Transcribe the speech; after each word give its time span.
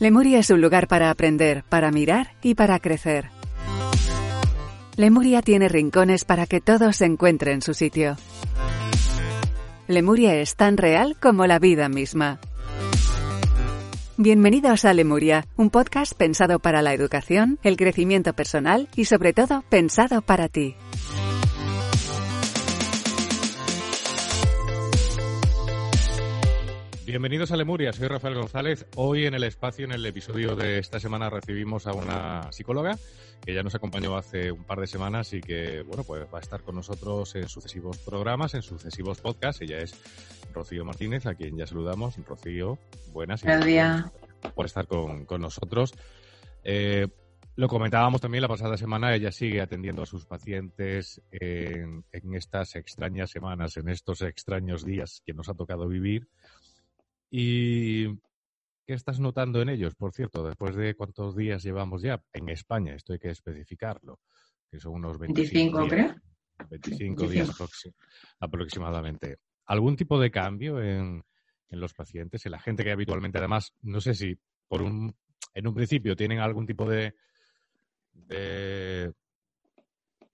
Lemuria 0.00 0.38
es 0.38 0.48
un 0.48 0.62
lugar 0.62 0.88
para 0.88 1.10
aprender, 1.10 1.62
para 1.68 1.90
mirar 1.90 2.32
y 2.42 2.54
para 2.54 2.78
crecer. 2.78 3.28
Lemuria 4.96 5.42
tiene 5.42 5.68
rincones 5.68 6.24
para 6.24 6.46
que 6.46 6.62
todo 6.62 6.94
se 6.94 7.04
encuentre 7.04 7.52
en 7.52 7.60
su 7.60 7.74
sitio. 7.74 8.16
Lemuria 9.88 10.36
es 10.36 10.56
tan 10.56 10.78
real 10.78 11.18
como 11.20 11.46
la 11.46 11.58
vida 11.58 11.90
misma. 11.90 12.40
Bienvenidos 14.16 14.86
a 14.86 14.94
Lemuria, 14.94 15.46
un 15.56 15.68
podcast 15.68 16.14
pensado 16.14 16.60
para 16.60 16.80
la 16.80 16.94
educación, 16.94 17.58
el 17.62 17.76
crecimiento 17.76 18.32
personal 18.32 18.88
y 18.96 19.04
sobre 19.04 19.34
todo 19.34 19.62
pensado 19.68 20.22
para 20.22 20.48
ti. 20.48 20.76
Bienvenidos 27.10 27.50
a 27.50 27.56
Lemuria, 27.56 27.92
soy 27.92 28.06
Rafael 28.06 28.36
González. 28.36 28.86
Hoy 28.94 29.26
en 29.26 29.34
el 29.34 29.42
espacio, 29.42 29.84
en 29.84 29.90
el 29.90 30.06
episodio 30.06 30.54
de 30.54 30.78
esta 30.78 31.00
semana, 31.00 31.28
recibimos 31.28 31.88
a 31.88 31.92
una 31.92 32.52
psicóloga 32.52 32.96
que 33.44 33.52
ya 33.52 33.64
nos 33.64 33.74
acompañó 33.74 34.16
hace 34.16 34.52
un 34.52 34.62
par 34.62 34.78
de 34.78 34.86
semanas 34.86 35.32
y 35.32 35.40
que, 35.40 35.82
bueno, 35.82 36.04
pues 36.04 36.22
va 36.32 36.38
a 36.38 36.40
estar 36.40 36.62
con 36.62 36.76
nosotros 36.76 37.34
en 37.34 37.48
sucesivos 37.48 37.98
programas, 37.98 38.54
en 38.54 38.62
sucesivos 38.62 39.20
podcasts. 39.20 39.60
Ella 39.60 39.80
es 39.80 40.00
Rocío 40.54 40.84
Martínez, 40.84 41.26
a 41.26 41.34
quien 41.34 41.56
ya 41.56 41.66
saludamos. 41.66 42.14
Rocío, 42.24 42.78
buenas. 43.12 43.42
Buenos 43.42 43.66
días. 43.66 44.04
Por 44.54 44.66
estar 44.66 44.86
con, 44.86 45.24
con 45.24 45.40
nosotros. 45.40 45.94
Eh, 46.62 47.08
lo 47.56 47.66
comentábamos 47.66 48.20
también 48.20 48.42
la 48.42 48.48
pasada 48.48 48.76
semana, 48.76 49.12
ella 49.16 49.32
sigue 49.32 49.60
atendiendo 49.60 50.02
a 50.02 50.06
sus 50.06 50.26
pacientes 50.26 51.20
en, 51.32 52.04
en 52.12 52.34
estas 52.36 52.76
extrañas 52.76 53.30
semanas, 53.30 53.76
en 53.78 53.88
estos 53.88 54.22
extraños 54.22 54.84
días 54.84 55.22
que 55.26 55.34
nos 55.34 55.48
ha 55.48 55.54
tocado 55.54 55.88
vivir. 55.88 56.28
¿Y 57.30 58.08
qué 58.86 58.94
estás 58.94 59.20
notando 59.20 59.62
en 59.62 59.68
ellos, 59.68 59.94
por 59.94 60.12
cierto? 60.12 60.44
Después 60.46 60.74
de 60.74 60.94
cuántos 60.94 61.36
días 61.36 61.62
llevamos 61.62 62.02
ya 62.02 62.22
en 62.32 62.48
España, 62.48 62.94
esto 62.94 63.12
hay 63.12 63.18
que 63.20 63.30
especificarlo, 63.30 64.18
que 64.70 64.80
son 64.80 64.94
unos 64.94 65.18
25, 65.18 65.78
25, 65.78 65.94
días, 65.94 66.12
creo. 66.12 66.68
25 66.70 67.28
días 67.28 67.48
25. 67.48 67.64
aproxi- 67.64 67.94
aproximadamente. 68.40 69.36
¿Algún 69.66 69.96
tipo 69.96 70.18
de 70.18 70.30
cambio 70.30 70.82
en, 70.82 71.22
en 71.68 71.80
los 71.80 71.94
pacientes, 71.94 72.44
en 72.46 72.52
la 72.52 72.58
gente 72.60 72.82
que 72.82 72.90
habitualmente, 72.90 73.38
además, 73.38 73.72
no 73.82 74.00
sé 74.00 74.14
si 74.14 74.36
por 74.66 74.82
un, 74.82 75.14
en 75.54 75.66
un 75.68 75.74
principio 75.74 76.16
tienen 76.16 76.40
algún 76.40 76.66
tipo 76.66 76.88
de, 76.88 77.14
de, 78.12 79.12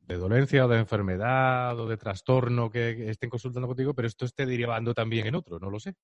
de 0.00 0.16
dolencia 0.16 0.64
o 0.64 0.68
de 0.68 0.78
enfermedad 0.78 1.78
o 1.78 1.86
de 1.88 1.96
trastorno 1.96 2.70
que, 2.70 2.96
que 2.96 3.10
estén 3.10 3.28
consultando 3.28 3.68
contigo, 3.68 3.92
pero 3.94 4.08
esto 4.08 4.24
esté 4.24 4.46
derivando 4.46 4.94
también 4.94 5.26
en 5.26 5.34
otro, 5.34 5.58
no 5.58 5.68
lo 5.70 5.78
sé. 5.78 5.94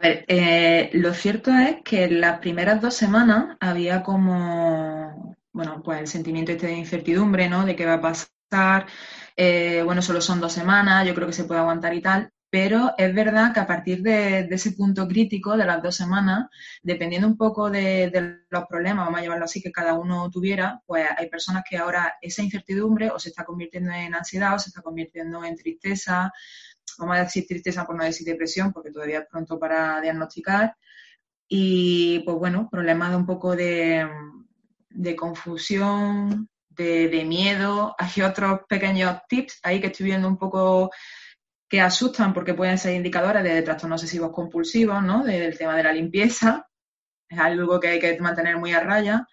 ver, 0.00 0.24
eh, 0.28 0.90
lo 0.92 1.12
cierto 1.12 1.50
es 1.50 1.82
que 1.84 2.08
las 2.08 2.38
primeras 2.38 2.80
dos 2.80 2.94
semanas 2.94 3.56
había 3.60 4.02
como, 4.02 5.36
bueno, 5.52 5.82
pues 5.82 6.00
el 6.00 6.06
sentimiento 6.06 6.52
este 6.52 6.68
de 6.68 6.74
incertidumbre, 6.74 7.48
¿no? 7.48 7.64
De 7.64 7.74
qué 7.74 7.84
va 7.84 7.94
a 7.94 8.00
pasar. 8.00 8.86
Eh, 9.36 9.82
bueno, 9.84 10.00
solo 10.02 10.20
son 10.20 10.40
dos 10.40 10.52
semanas, 10.52 11.06
yo 11.06 11.14
creo 11.14 11.26
que 11.26 11.32
se 11.32 11.44
puede 11.44 11.60
aguantar 11.60 11.94
y 11.94 12.02
tal. 12.02 12.30
Pero 12.50 12.94
es 12.96 13.14
verdad 13.14 13.52
que 13.52 13.60
a 13.60 13.66
partir 13.66 14.00
de, 14.02 14.44
de 14.44 14.54
ese 14.54 14.72
punto 14.72 15.06
crítico 15.08 15.56
de 15.56 15.66
las 15.66 15.82
dos 15.82 15.96
semanas, 15.96 16.46
dependiendo 16.82 17.26
un 17.28 17.36
poco 17.36 17.68
de, 17.68 18.08
de 18.10 18.38
los 18.48 18.64
problemas, 18.66 19.04
vamos 19.04 19.18
a 19.20 19.22
llevarlo 19.22 19.44
así, 19.44 19.60
que 19.60 19.72
cada 19.72 19.94
uno 19.94 20.30
tuviera, 20.30 20.80
pues 20.86 21.06
hay 21.18 21.28
personas 21.28 21.64
que 21.68 21.76
ahora 21.76 22.14
esa 22.22 22.42
incertidumbre 22.42 23.10
o 23.10 23.18
se 23.18 23.30
está 23.30 23.44
convirtiendo 23.44 23.90
en 23.92 24.14
ansiedad 24.14 24.54
o 24.54 24.58
se 24.58 24.70
está 24.70 24.80
convirtiendo 24.80 25.44
en 25.44 25.56
tristeza, 25.56 26.32
vamos 26.98 27.16
a 27.16 27.24
decir 27.24 27.46
tristeza 27.46 27.86
por 27.86 27.96
no 27.96 28.04
decir 28.04 28.26
depresión, 28.26 28.72
porque 28.72 28.90
todavía 28.90 29.20
es 29.20 29.26
pronto 29.30 29.58
para 29.58 30.00
diagnosticar. 30.00 30.76
Y 31.48 32.20
pues 32.20 32.36
bueno, 32.36 32.68
problemas 32.70 33.10
de 33.10 33.16
un 33.16 33.26
poco 33.26 33.56
de, 33.56 34.06
de 34.90 35.16
confusión, 35.16 36.48
de, 36.68 37.08
de 37.08 37.24
miedo. 37.24 37.94
Hay 37.98 38.22
otros 38.22 38.60
pequeños 38.68 39.20
tips 39.28 39.60
ahí 39.62 39.80
que 39.80 39.88
estoy 39.88 40.06
viendo 40.06 40.28
un 40.28 40.38
poco 40.38 40.90
que 41.68 41.80
asustan 41.80 42.32
porque 42.32 42.54
pueden 42.54 42.78
ser 42.78 42.94
indicadores 42.94 43.44
de 43.44 43.62
trastornos 43.62 44.00
obsesivos 44.00 44.32
compulsivos, 44.32 45.02
¿no? 45.02 45.22
Del 45.24 45.56
tema 45.58 45.76
de 45.76 45.82
la 45.82 45.92
limpieza. 45.92 46.66
Es 47.28 47.38
algo 47.38 47.78
que 47.78 47.88
hay 47.88 47.98
que 47.98 48.18
mantener 48.20 48.56
muy 48.56 48.72
a 48.72 48.80
raya. 48.80 49.26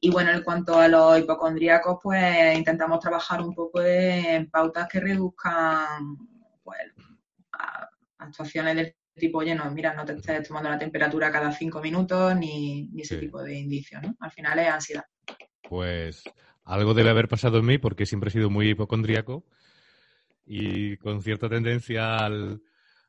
Y 0.00 0.10
bueno, 0.10 0.32
en 0.32 0.42
cuanto 0.42 0.78
a 0.78 0.88
los 0.88 1.18
hipocondríacos, 1.18 1.98
pues 2.02 2.56
intentamos 2.56 2.98
trabajar 2.98 3.42
un 3.42 3.54
poco 3.54 3.80
de, 3.80 4.36
en 4.36 4.50
pautas 4.50 4.88
que 4.88 5.00
reduzcan 5.00 6.16
pues, 6.64 6.78
actuaciones 8.22 8.76
del 8.76 8.94
tipo, 9.14 9.38
oye, 9.38 9.54
no, 9.54 9.70
mira, 9.70 9.94
no 9.94 10.04
te 10.04 10.12
estés 10.14 10.46
tomando 10.48 10.70
la 10.70 10.78
temperatura 10.78 11.30
cada 11.30 11.52
cinco 11.52 11.80
minutos, 11.82 12.34
ni, 12.36 12.88
ni 12.92 13.02
ese 13.02 13.16
Sí. 13.16 13.20
tipo 13.20 13.42
de 13.42 13.58
indicios, 13.58 14.02
¿no? 14.02 14.16
Al 14.20 14.30
final 14.30 14.58
es 14.58 14.68
ansiedad. 14.68 15.04
Pues 15.68 16.24
algo 16.64 16.94
debe 16.94 17.10
haber 17.10 17.28
pasado 17.28 17.58
en 17.58 17.66
mí 17.66 17.78
porque 17.78 18.06
siempre 18.06 18.28
he 18.28 18.32
sido 18.32 18.48
muy 18.50 18.70
hipocondríaco 18.70 19.44
y 20.44 20.96
con 20.96 21.22
cierta 21.22 21.48
tendencia 21.48 22.16
al, 22.16 22.62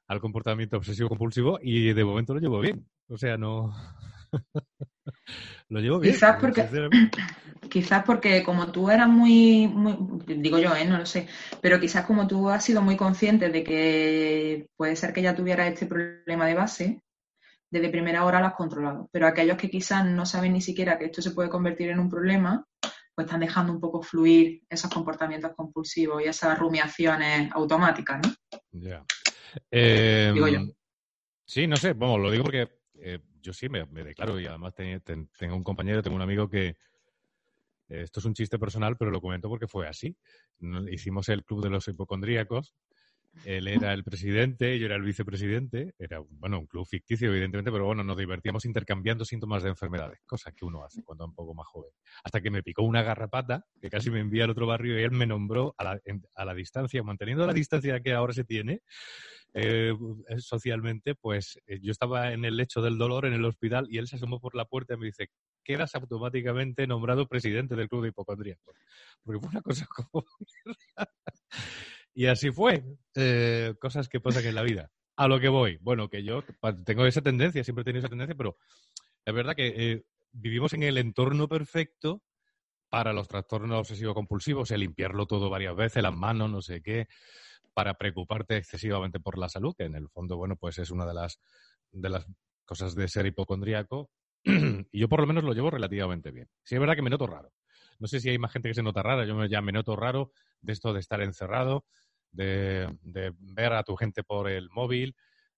al 0.07 0.19
comportamiento 0.19 0.78
obsesivo 0.78 1.09
compulsivo 1.09 1.59
y 1.62 1.94
de 1.94 2.03
momento 2.06 2.34
lo 2.34 2.40
llevo 2.40 2.59
bien. 2.59 2.85
O 3.07 3.18
sea, 3.18 3.38
no... 3.38 3.74
lo 5.69 5.79
llevo 5.79 5.99
bien. 5.99 6.13
Quizás 6.13 6.38
porque-. 6.39 6.67
Quizás 7.69 8.03
porque 8.03 8.44
como 8.44 8.71
tú 8.71 8.89
eras 8.91 9.07
muy, 9.07 9.67
muy, 9.67 9.97
digo 10.27 10.59
yo, 10.59 10.75
¿eh? 10.75 10.85
no 10.85 10.97
lo 10.97 11.05
sé, 11.05 11.27
pero 11.61 11.79
quizás 11.79 12.05
como 12.05 12.27
tú 12.27 12.49
has 12.49 12.63
sido 12.63 12.81
muy 12.81 12.97
consciente 12.97 13.49
de 13.49 13.63
que 13.63 14.67
puede 14.75 14.95
ser 14.95 15.13
que 15.13 15.21
ya 15.21 15.33
tuvieras 15.33 15.69
este 15.69 15.85
problema 15.85 16.45
de 16.45 16.53
base, 16.53 17.01
desde 17.71 17.89
primera 17.89 18.25
hora 18.25 18.39
lo 18.39 18.47
has 18.47 18.53
controlado. 18.53 19.09
Pero 19.11 19.25
aquellos 19.25 19.57
que 19.57 19.69
quizás 19.69 20.05
no 20.05 20.25
saben 20.25 20.53
ni 20.53 20.61
siquiera 20.61 21.00
que 21.00 21.05
esto 21.05 21.21
se 21.21 21.31
puede 21.31 21.50
convertir 21.50 21.89
en 21.89 22.00
un 22.00 22.09
problema, 22.09 22.63
pues 23.15 23.25
están 23.25 23.39
dejando 23.39 23.73
un 23.73 23.79
poco 23.79 24.03
fluir 24.03 24.61
esos 24.69 24.91
comportamientos 24.91 25.53
compulsivos 25.55 26.21
y 26.21 26.27
esas 26.27 26.57
rumiaciones 26.59 27.51
automáticas, 27.53 28.21
¿no? 28.21 28.59
Ya. 28.71 29.03
Eh, 29.71 30.31
Digo 30.33 30.47
yo. 30.47 30.59
Sí, 31.45 31.65
no 31.67 31.75
sé, 31.75 31.94
vamos, 31.94 32.19
lo 32.19 32.31
digo 32.31 32.44
porque 32.44 32.69
eh, 32.95 33.19
yo 33.44 33.54
sí 33.54 33.70
me, 33.70 33.86
me 33.86 34.04
declaro 34.04 34.40
y 34.40 34.48
además 34.48 34.74
te- 34.74 35.00
te- 35.02 35.28
tengo 35.38 35.56
un 35.56 35.64
compañero, 35.64 36.02
tengo 36.02 36.16
un 36.16 36.22
amigo 36.24 36.50
que 36.50 36.70
eh, 37.90 38.02
esto 38.02 38.20
es 38.20 38.26
un 38.26 38.34
chiste 38.34 38.58
personal, 38.58 38.98
pero 38.98 39.12
lo 39.12 39.22
comento 39.22 39.50
porque 39.50 39.68
fue 39.68 39.88
así. 39.88 40.16
Hicimos 40.90 41.30
el 41.30 41.44
club 41.44 41.62
de 41.64 41.70
los 41.70 41.88
hipocondríacos. 41.88 42.74
Él 43.44 43.68
era 43.68 43.92
el 43.94 44.06
presidente, 44.06 44.80
yo 44.80 44.86
era 44.86 44.96
el 44.96 45.02
vicepresidente. 45.02 45.94
Era, 46.00 46.20
bueno, 46.20 46.59
un 46.59 46.66
club 46.68 46.86
ficticio, 46.88 47.30
evidentemente, 47.30 47.72
pero 47.72 47.86
bueno, 47.86 48.02
nos 48.04 48.16
divertíamos 48.18 48.64
intercambiando 48.64 49.26
síntomas 49.26 49.64
de 49.64 49.70
enfermedades, 49.70 50.20
cosas 50.25 50.54
que 50.54 50.64
uno 50.64 50.86
hace 50.86 51.04
cuando 51.04 51.25
es 51.25 51.30
un 51.30 51.36
poco 51.36 51.54
más 51.54 51.68
joven. 51.68 51.92
Hasta 52.24 52.40
que 52.40 52.50
me 52.52 52.64
picó 52.64 52.84
una 52.84 53.02
garrapata, 53.04 53.66
que 53.81 53.90
casi 53.90 54.10
me 54.12 54.22
envía 54.22 54.46
al 54.46 54.52
otro 54.52 54.66
barrio 54.66 54.98
y 54.98 55.04
él 55.04 55.12
me 55.12 55.25
nombró 55.25 55.75
a 55.78 55.84
la, 55.84 56.00
a 56.36 56.46
la 56.46 56.54
distancia, 56.54 57.04
manteniendo 57.04 57.46
la 57.46 57.54
distancia 57.54 58.00
que 58.00 58.13
ahora 58.13 58.31
se 58.34 58.46
tiene, 58.46 58.81
eh, 59.53 59.94
socialmente, 60.39 61.15
pues 61.15 61.59
eh, 61.67 61.79
yo 61.81 61.91
estaba 61.91 62.33
en 62.33 62.44
el 62.44 62.57
lecho 62.57 62.81
del 62.81 62.97
dolor 62.97 63.25
en 63.25 63.33
el 63.33 63.45
hospital 63.45 63.88
y 63.89 64.00
él 64.00 64.07
se 64.07 64.15
asomó 64.15 64.39
por 64.39 64.55
la 64.55 64.65
puerta 64.65 64.95
y 64.95 64.97
me 64.97 65.05
dice, 65.05 65.29
quedas 65.63 65.94
automáticamente 65.95 66.88
nombrado 66.88 67.27
presidente 67.27 67.75
del 67.75 67.88
club 67.88 68.03
de 68.03 68.09
hipocondríacos. 68.09 68.75
Porque 69.23 69.39
fue 69.39 69.50
una 69.50 69.61
cosa 69.61 69.85
como... 69.95 70.25
y 72.13 72.25
así 72.25 72.51
fue. 72.51 72.83
Eh, 73.15 73.73
cosas 73.79 74.09
que 74.09 74.19
pasan 74.19 74.45
en 74.45 74.55
la 74.55 74.63
vida. 74.63 74.91
A 75.15 75.27
lo 75.27 75.39
que 75.39 75.50
voy. 75.50 75.77
Bueno, 75.81 76.09
que 76.09 76.23
yo 76.23 76.44
tengo 76.85 77.05
esa 77.05 77.21
tendencia, 77.21 77.63
siempre 77.63 77.83
he 77.83 77.85
tenido 77.85 78.00
esa 78.00 78.09
tendencia, 78.09 78.35
pero 78.35 78.57
es 79.25 79.33
verdad 79.33 79.55
que 79.55 79.67
eh, 79.67 80.03
vivimos 80.31 80.73
en 80.73 80.83
el 80.83 80.97
entorno 80.97 81.47
perfecto 81.47 82.23
para 82.89 83.13
los 83.13 83.27
trastornos 83.27 83.79
obsesivo-compulsivos, 83.79 84.71
el 84.71 84.81
limpiarlo 84.81 85.25
todo 85.25 85.50
varias 85.50 85.75
veces, 85.75 86.03
las 86.03 86.15
manos, 86.15 86.50
no 86.51 86.61
sé 86.61 86.81
qué, 86.81 87.07
para 87.74 87.96
preocuparte 87.96 88.58
excesivamente 88.58 89.20
por 89.20 89.38
la 89.38 89.50
salud, 89.50 89.75
que 89.78 89.86
en 89.86 89.96
el 89.96 90.10
fondo, 90.10 90.38
bueno, 90.38 90.56
pues 90.56 90.78
es 90.80 90.92
una 90.92 91.06
de 91.06 91.14
las, 91.14 91.40
de 91.92 92.10
las 92.10 92.25
cosas 92.66 92.96
de 92.96 93.08
ser 93.08 93.25
hipocondríaco. 93.25 94.10
y 94.44 95.00
yo 95.00 95.08
por 95.10 95.22
lo 95.22 95.28
menos 95.28 95.44
lo 95.44 95.54
llevo 95.54 95.72
relativamente 95.72 96.31
bien. 96.31 96.48
Sí 96.64 96.75
es 96.75 96.81
verdad 96.81 96.96
que 96.96 97.02
me 97.02 97.10
noto 97.10 97.28
raro. 97.28 97.52
no 98.00 98.08
sé 98.08 98.20
si 98.20 98.30
hay 98.30 98.38
más 98.38 98.52
gente 98.52 98.70
que 98.70 98.75
se 98.75 98.84
nota 98.84 99.02
rara, 99.04 99.25
yo 99.25 99.36
me, 99.36 99.50
ya 99.50 99.62
me 99.62 99.72
noto 99.72 99.96
raro 99.96 100.31
de 100.62 100.74
esto 100.74 100.94
de 100.94 101.00
estar 101.00 101.22
encerrado, 101.22 101.86
de, 102.31 102.98
de 103.02 103.34
ver 103.40 103.74
a 103.74 103.84
tu 103.84 103.96
gente 103.96 104.24
por 104.24 104.50
el 104.50 104.70
móvil, 104.70 105.16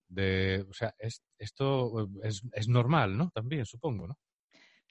de, 0.07 0.65
o 0.69 0.73
sea, 0.73 0.93
es, 0.99 1.23
esto 1.39 2.09
es, 2.23 2.43
es 2.53 2.67
normal, 2.67 3.17
¿no? 3.17 3.31
También, 3.33 3.65
supongo, 3.65 4.07
¿no? 4.07 4.17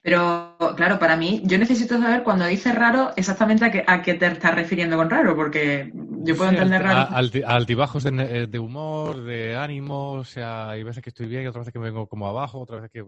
Pero, 0.05 0.55
claro, 0.77 0.99
para 0.99 1.17
mí, 1.17 1.41
yo 1.45 1.57
necesito 1.57 1.99
saber 1.99 2.21
cuando 2.21 2.45
dices 2.45 2.75
raro 2.75 3.11
exactamente 3.15 3.65
a 3.65 3.71
qué, 3.71 3.83
a 3.87 4.03
qué 4.03 4.13
te 4.13 4.27
estás 4.27 4.53
refiriendo 4.53 4.97
con 4.97 5.09
raro, 5.09 5.35
porque 5.35 5.91
yo 5.93 6.37
puedo 6.37 6.51
Sí, 6.51 6.55
entender 6.55 6.83
raro. 6.83 7.09
altibajos 7.47 8.03
de, 8.03 8.11
ne- 8.11 8.45
de 8.45 8.59
humor, 8.59 9.23
de 9.23 9.55
ánimo, 9.55 10.11
o 10.11 10.23
sea, 10.23 10.69
hay 10.69 10.83
veces 10.83 11.01
que 11.03 11.09
estoy 11.09 11.25
bien, 11.25 11.47
otras 11.47 11.61
veces 11.63 11.73
que 11.73 11.79
me 11.79 11.85
vengo 11.89 12.07
como 12.07 12.27
abajo, 12.27 12.59
otras 12.59 12.81
veces 12.83 12.91
que... 12.91 13.03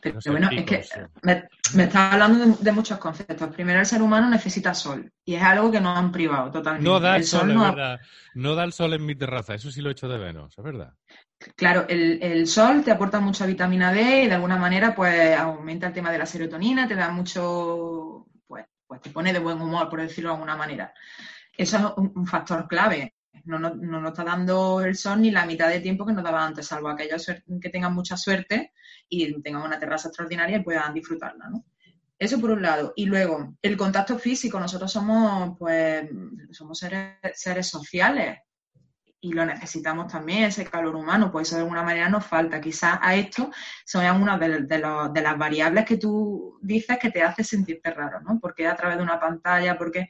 Pero 0.00 0.14
no 0.14 0.20
sé, 0.22 0.30
bueno, 0.30 0.48
es 0.50 0.64
que 0.64 0.74
eh. 0.76 1.06
me, 1.22 1.44
me 1.74 1.82
estás 1.84 2.14
hablando 2.14 2.38
de, 2.38 2.54
de 2.58 2.72
muchos 2.72 2.96
conceptos. 2.96 3.50
Primero, 3.54 3.80
el 3.80 3.86
ser 3.86 4.00
humano 4.00 4.30
necesita 4.30 4.72
sol, 4.72 5.12
y 5.26 5.34
es 5.34 5.42
algo 5.42 5.70
que 5.70 5.80
nos 5.82 5.94
han 5.98 6.10
privado 6.10 6.50
totalmente. 6.50 6.88
No 6.88 7.00
da 7.00 7.16
el 7.16 7.24
sol, 7.24 7.54
no 7.54 7.66
ha-. 7.66 7.98
No 8.34 8.54
da 8.54 8.64
el 8.64 8.72
sol 8.72 8.94
en 8.94 9.04
mi 9.04 9.14
terraza, 9.14 9.54
eso 9.54 9.70
sí 9.70 9.82
lo 9.82 9.90
echo 9.90 10.08
de 10.08 10.18
menos, 10.18 10.54
es 10.56 10.64
verdad. 10.64 10.94
Claro, 11.56 11.86
el, 11.88 12.46
sol 12.46 12.84
te 12.84 12.90
aporta 12.90 13.18
mucha 13.18 13.46
vitamina 13.46 13.92
D 13.92 14.24
y 14.24 14.26
de 14.28 14.34
alguna 14.34 14.58
manera 14.58 14.94
pues 14.94 15.34
aumenta 15.38 15.86
el 15.86 15.92
tema 15.94 16.12
de 16.12 16.18
la 16.18 16.26
serotonina, 16.26 16.86
te 16.86 16.94
da 16.94 17.10
mucho, 17.10 18.26
pues, 18.46 18.66
pues 18.86 19.00
te 19.00 19.10
pone 19.10 19.32
de 19.32 19.38
buen 19.38 19.60
humor, 19.60 19.88
por 19.88 20.02
decirlo 20.02 20.30
de 20.30 20.34
alguna 20.34 20.56
manera. 20.56 20.92
Eso 21.56 21.78
es 21.78 21.84
un, 21.96 22.26
factor 22.26 22.68
clave. 22.68 23.14
No, 23.44 23.58
no, 23.58 23.74
no 23.74 24.02
nos 24.02 24.10
está 24.10 24.24
dando 24.24 24.82
el 24.82 24.94
sol 24.96 25.22
ni 25.22 25.30
la 25.30 25.46
mitad 25.46 25.68
de 25.68 25.80
tiempo 25.80 26.04
que 26.04 26.12
nos 26.12 26.24
daba 26.24 26.44
antes, 26.44 26.66
salvo 26.66 26.88
aquellos 26.88 27.24
que 27.26 27.70
tengan 27.70 27.94
mucha 27.94 28.18
suerte 28.18 28.74
y 29.08 29.40
tengan 29.40 29.62
una 29.62 29.78
terraza 29.78 30.08
extraordinaria 30.08 30.58
y 30.58 30.62
puedan 30.62 30.92
disfrutarla, 30.92 31.48
¿no? 31.48 31.64
Eso 32.18 32.38
por 32.38 32.50
un 32.50 32.60
lado. 32.60 32.92
Y 32.96 33.06
luego, 33.06 33.56
el 33.62 33.78
contacto 33.78 34.18
físico. 34.18 34.60
Nosotros 34.60 34.92
somos, 34.92 35.56
pues, 35.58 36.06
somos 36.50 36.78
seres 36.78 37.66
sociales 37.66 38.40
y 39.22 39.32
lo 39.32 39.44
necesitamos 39.44 40.10
también, 40.10 40.44
ese 40.44 40.64
calor 40.64 40.96
humano, 40.96 41.30
pues 41.30 41.48
eso 41.48 41.56
de 41.56 41.62
alguna 41.62 41.82
manera 41.82 42.08
nos 42.08 42.24
falta. 42.26 42.60
Quizás 42.60 42.98
a 43.02 43.14
esto 43.14 43.50
son 43.84 44.22
una 44.22 44.38
de, 44.38 44.62
de 44.62 44.78
los- 44.78 45.12
de 45.12 45.20
las 45.20 45.36
variables 45.36 45.84
que 45.84 45.98
tú 45.98 46.58
dices 46.62 46.98
que 46.98 47.10
te 47.10 47.22
hace 47.22 47.44
sentirte 47.44 47.90
raro, 47.90 48.20
¿no? 48.22 48.38
Porque 48.40 48.66
a 48.66 48.76
través 48.76 48.96
de 48.96 49.02
una 49.02 49.20
pantalla, 49.20 49.76
porque 49.76 50.08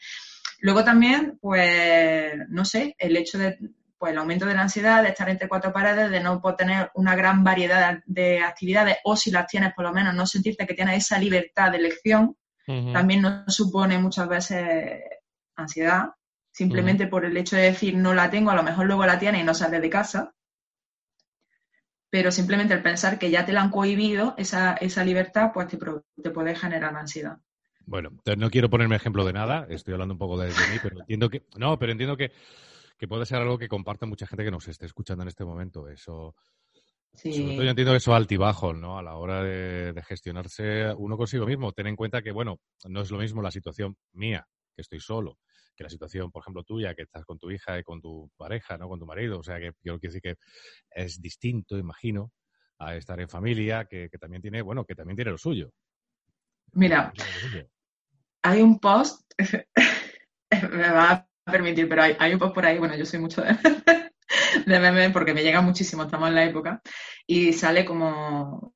luego 0.60 0.84
también, 0.84 1.38
pues, 1.40 2.34
no 2.48 2.64
sé, 2.64 2.94
el 2.98 3.16
hecho 3.16 3.38
de, 3.38 3.58
pues, 3.98 4.12
el 4.12 4.18
aumento 4.18 4.46
de 4.46 4.54
la 4.54 4.62
ansiedad, 4.62 5.02
de 5.02 5.08
estar 5.10 5.28
entre 5.28 5.48
cuatro 5.48 5.72
paredes, 5.72 6.10
de 6.10 6.20
no 6.20 6.40
poder 6.40 6.56
tener 6.56 6.90
una 6.94 7.16
gran 7.16 7.42
variedad 7.44 8.00
de 8.06 8.40
actividades, 8.40 8.98
o 9.04 9.16
si 9.16 9.30
las 9.30 9.46
tienes, 9.46 9.74
por 9.74 9.84
lo 9.84 9.92
menos, 9.92 10.14
no 10.14 10.26
sentirte 10.26 10.66
que 10.66 10.74
tienes 10.74 10.98
esa 11.04 11.18
libertad 11.18 11.70
de 11.72 11.78
elección, 11.78 12.36
también 12.92 13.22
nos 13.22 13.54
supone 13.54 13.98
muchas 13.98 14.28
veces 14.28 15.00
ansiedad, 15.56 16.10
simplemente 16.52 17.06
por 17.06 17.25
el 17.25 17.37
hecho 17.37 17.56
de 17.56 17.62
decir 17.62 17.97
no 17.97 18.14
la 18.14 18.31
tengo, 18.31 18.50
a 18.50 18.55
lo 18.56 18.62
mejor 18.62 18.87
luego 18.87 19.06
la 19.06 19.19
tienes 19.19 19.43
y 19.43 19.44
no 19.44 19.55
sales 19.55 19.81
de 19.81 19.91
casa, 19.91 20.35
pero 22.11 22.32
simplemente 22.32 22.75
el 22.75 22.82
pensar 22.82 23.19
que 23.19 23.31
ya 23.31 23.47
te 23.47 23.52
la 23.52 23.62
han 23.62 23.70
cohibido, 23.70 24.35
esa, 24.37 24.75
esa 24.75 25.05
libertad, 25.05 25.52
pues 25.55 25.69
te, 25.69 25.79
te 26.23 26.31
puede 26.31 26.56
generar 26.56 26.94
ansiedad. 26.97 27.38
Bueno, 27.87 28.11
no 28.37 28.50
quiero 28.50 28.69
ponerme 28.69 28.97
ejemplo 28.97 29.25
de 29.25 29.32
nada, 29.32 29.67
estoy 29.69 29.94
hablando 29.94 30.14
un 30.14 30.19
poco 30.19 30.38
de, 30.38 30.49
de 30.49 30.69
mí, 30.73 30.79
pero 30.82 31.00
entiendo 31.00 31.31
que... 31.31 31.47
No, 31.56 31.79
pero 31.79 31.93
entiendo 31.93 32.17
que, 32.17 32.32
que 32.99 33.08
puede 33.08 33.26
ser 33.26 33.38
algo 33.38 33.58
que 33.58 33.69
comparte 33.69 34.06
mucha 34.06 34.26
gente 34.26 34.44
que 34.44 34.50
nos 34.50 34.69
esté 34.69 34.87
escuchando 34.87 35.23
en 35.23 35.29
este 35.29 35.44
momento. 35.44 35.88
Eso... 35.88 36.35
Sí. 37.12 37.32
Sobre 37.32 37.55
todo 37.55 37.64
yo 37.64 37.70
entiendo 37.70 37.93
que 37.93 37.97
eso 37.97 38.14
altibajos, 38.14 38.76
¿no? 38.76 38.97
A 38.97 39.02
la 39.02 39.17
hora 39.17 39.43
de, 39.43 39.93
de 39.93 40.02
gestionarse 40.02 40.93
uno 40.97 41.17
consigo 41.17 41.47
mismo. 41.47 41.73
Ten 41.73 41.88
en 41.88 41.97
cuenta 41.97 42.23
que, 42.23 42.31
bueno, 42.31 42.61
no 42.88 43.00
es 43.00 43.11
lo 43.11 43.19
mismo 43.19 43.43
la 43.43 43.50
situación 43.50 43.97
mía, 44.12 44.47
que 44.76 44.82
estoy 44.82 45.00
solo, 45.00 45.38
que 45.80 45.84
la 45.84 45.90
situación, 45.90 46.30
por 46.30 46.42
ejemplo, 46.42 46.62
tuya, 46.62 46.94
que 46.94 47.02
estás 47.02 47.24
con 47.24 47.38
tu 47.38 47.50
hija 47.50 47.78
y 47.78 47.82
con 47.82 48.02
tu 48.02 48.30
pareja, 48.36 48.76
¿no? 48.76 48.86
Con 48.86 48.98
tu 48.98 49.06
marido. 49.06 49.38
O 49.38 49.42
sea, 49.42 49.58
que 49.58 49.72
yo 49.82 49.98
quiero 49.98 50.12
decir 50.12 50.20
que 50.20 50.36
es 50.90 51.22
distinto, 51.22 51.78
imagino, 51.78 52.32
a 52.78 52.96
estar 52.96 53.18
en 53.18 53.30
familia, 53.30 53.86
que, 53.86 54.10
que 54.10 54.18
también 54.18 54.42
tiene, 54.42 54.60
bueno, 54.60 54.84
que 54.84 54.94
también 54.94 55.16
tiene 55.16 55.30
lo 55.30 55.38
suyo. 55.38 55.72
Mira, 56.72 57.12
hay 58.42 58.60
un 58.60 58.78
post, 58.78 59.22
me 60.70 60.90
va 60.90 61.12
a 61.46 61.50
permitir, 61.50 61.88
pero 61.88 62.02
hay, 62.02 62.14
hay 62.18 62.34
un 62.34 62.38
post 62.38 62.54
por 62.54 62.66
ahí, 62.66 62.78
bueno, 62.78 62.94
yo 62.94 63.06
soy 63.06 63.18
mucho 63.18 63.40
de, 63.40 63.56
de 64.66 64.80
memes 64.80 65.12
porque 65.12 65.32
me 65.32 65.42
llega 65.42 65.62
muchísimo, 65.62 66.02
estamos 66.02 66.28
en 66.28 66.34
la 66.34 66.44
época, 66.44 66.82
y 67.26 67.54
sale 67.54 67.86
como 67.86 68.74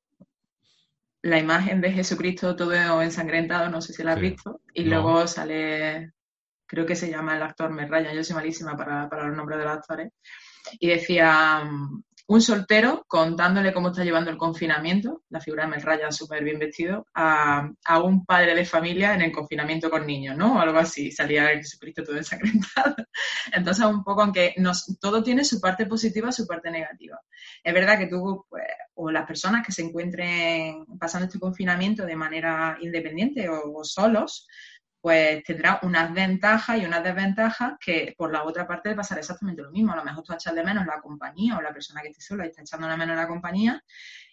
la 1.21 1.37
imagen 1.37 1.81
de 1.81 1.91
Jesucristo 1.91 2.55
todo 2.55 3.01
ensangrentado, 3.01 3.69
no 3.69 3.79
sé 3.81 3.93
si 3.93 4.01
la 4.03 4.13
has 4.13 4.19
Sí. 4.19 4.29
visto, 4.29 4.61
y 4.73 4.83
No. 4.85 4.89
luego 4.89 5.27
sale, 5.27 6.14
creo 6.65 6.85
que 6.85 6.95
se 6.95 7.09
llama 7.09 7.35
el 7.35 7.43
actor 7.43 7.71
Me 7.71 7.87
Raya, 7.87 8.13
yo 8.13 8.23
soy 8.23 8.35
malísima 8.35 8.75
para, 8.75 9.09
para 9.09 9.27
los 9.27 9.37
nombres 9.37 9.59
de 9.59 9.65
los 9.65 9.73
actores, 9.73 10.11
y 10.79 10.87
decía 10.87 11.63
mm, 11.63 12.03
un 12.27 12.41
soltero 12.41 13.05
contándole 13.07 13.71
cómo 13.71 13.89
está 13.89 14.03
llevando 14.03 14.31
el 14.31 14.37
confinamiento, 14.37 15.21
la 15.29 15.39
figura 15.39 15.65
de 15.65 15.69
Mel 15.69 15.81
Raya 15.81 16.11
súper 16.11 16.43
bien 16.43 16.57
vestido, 16.57 17.05
a, 17.13 17.69
a 17.85 18.01
un 18.01 18.25
padre 18.25 18.55
de 18.55 18.65
familia 18.65 19.13
en 19.13 19.21
el 19.21 19.31
confinamiento 19.31 19.91
con 19.91 20.07
niños, 20.07 20.35
¿no? 20.35 20.55
O 20.55 20.59
algo 20.59 20.79
así, 20.79 21.11
salía 21.11 21.49
Jesucristo 21.49 22.03
todo 22.03 22.17
ensangrentado. 22.17 22.95
Entonces, 23.53 23.85
un 23.85 24.03
poco, 24.03 24.23
aunque 24.23 24.55
nos, 24.57 24.97
todo 24.99 25.21
tiene 25.21 25.43
su 25.43 25.61
parte 25.61 25.85
positiva, 25.85 26.31
su 26.31 26.47
parte 26.47 26.71
negativa. 26.71 27.19
Es 27.63 27.73
verdad 27.73 27.99
que 27.99 28.07
tú, 28.07 28.45
pues, 28.49 28.63
o 28.95 29.11
las 29.11 29.27
personas 29.27 29.63
que 29.63 29.71
se 29.71 29.83
encuentren 29.83 30.83
pasando 30.99 31.25
este 31.27 31.39
confinamiento 31.39 32.05
de 32.05 32.15
manera 32.15 32.77
independiente 32.81 33.47
o, 33.49 33.71
o 33.71 33.83
solos, 33.83 34.47
pues 35.05 35.43
tendrá 35.43 35.79
unas 35.83 36.11
ventajas 36.11 36.79
y 36.79 36.85
unas 36.87 37.03
desventajas 37.03 37.73
que 37.79 38.15
por 38.17 38.33
la 38.33 38.43
otra 38.43 38.65
parte 38.65 38.89
de 38.89 38.95
pasar 38.95 39.19
exactamente 39.19 39.61
lo 39.61 39.69
mismo. 39.69 39.93
A 39.93 39.97
lo 39.97 40.03
mejor 40.03 40.23
tú 40.23 40.33
echas 40.33 40.55
de 40.55 40.63
menos 40.63 40.83
la 40.87 40.99
compañía 40.99 41.55
o 41.55 41.61
la 41.61 41.71
persona 41.71 42.01
que 42.01 42.07
esté 42.07 42.23
sola 42.23 42.43
y 42.43 42.47
está 42.47 42.63
echando 42.63 42.87
de 42.87 42.97
menos 42.97 43.15
la 43.15 43.27
compañía 43.27 43.83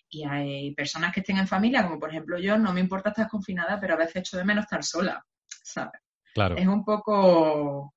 y 0.08 0.24
hay 0.24 0.74
personas 0.74 1.12
que 1.12 1.20
estén 1.20 1.36
en 1.36 1.46
familia, 1.46 1.82
como 1.82 2.00
por 2.00 2.08
ejemplo 2.08 2.38
yo, 2.38 2.56
no 2.56 2.72
me 2.72 2.80
importa 2.80 3.10
estar 3.10 3.28
confinada, 3.28 3.78
pero 3.78 3.92
a 3.92 3.96
veces 3.98 4.16
echo 4.16 4.38
de 4.38 4.46
menos 4.46 4.64
estar 4.64 4.82
sola, 4.82 5.22
¿sabes? 5.46 6.00
Claro. 6.32 6.56
Es 6.56 6.66
un 6.66 6.82
poco... 6.86 7.92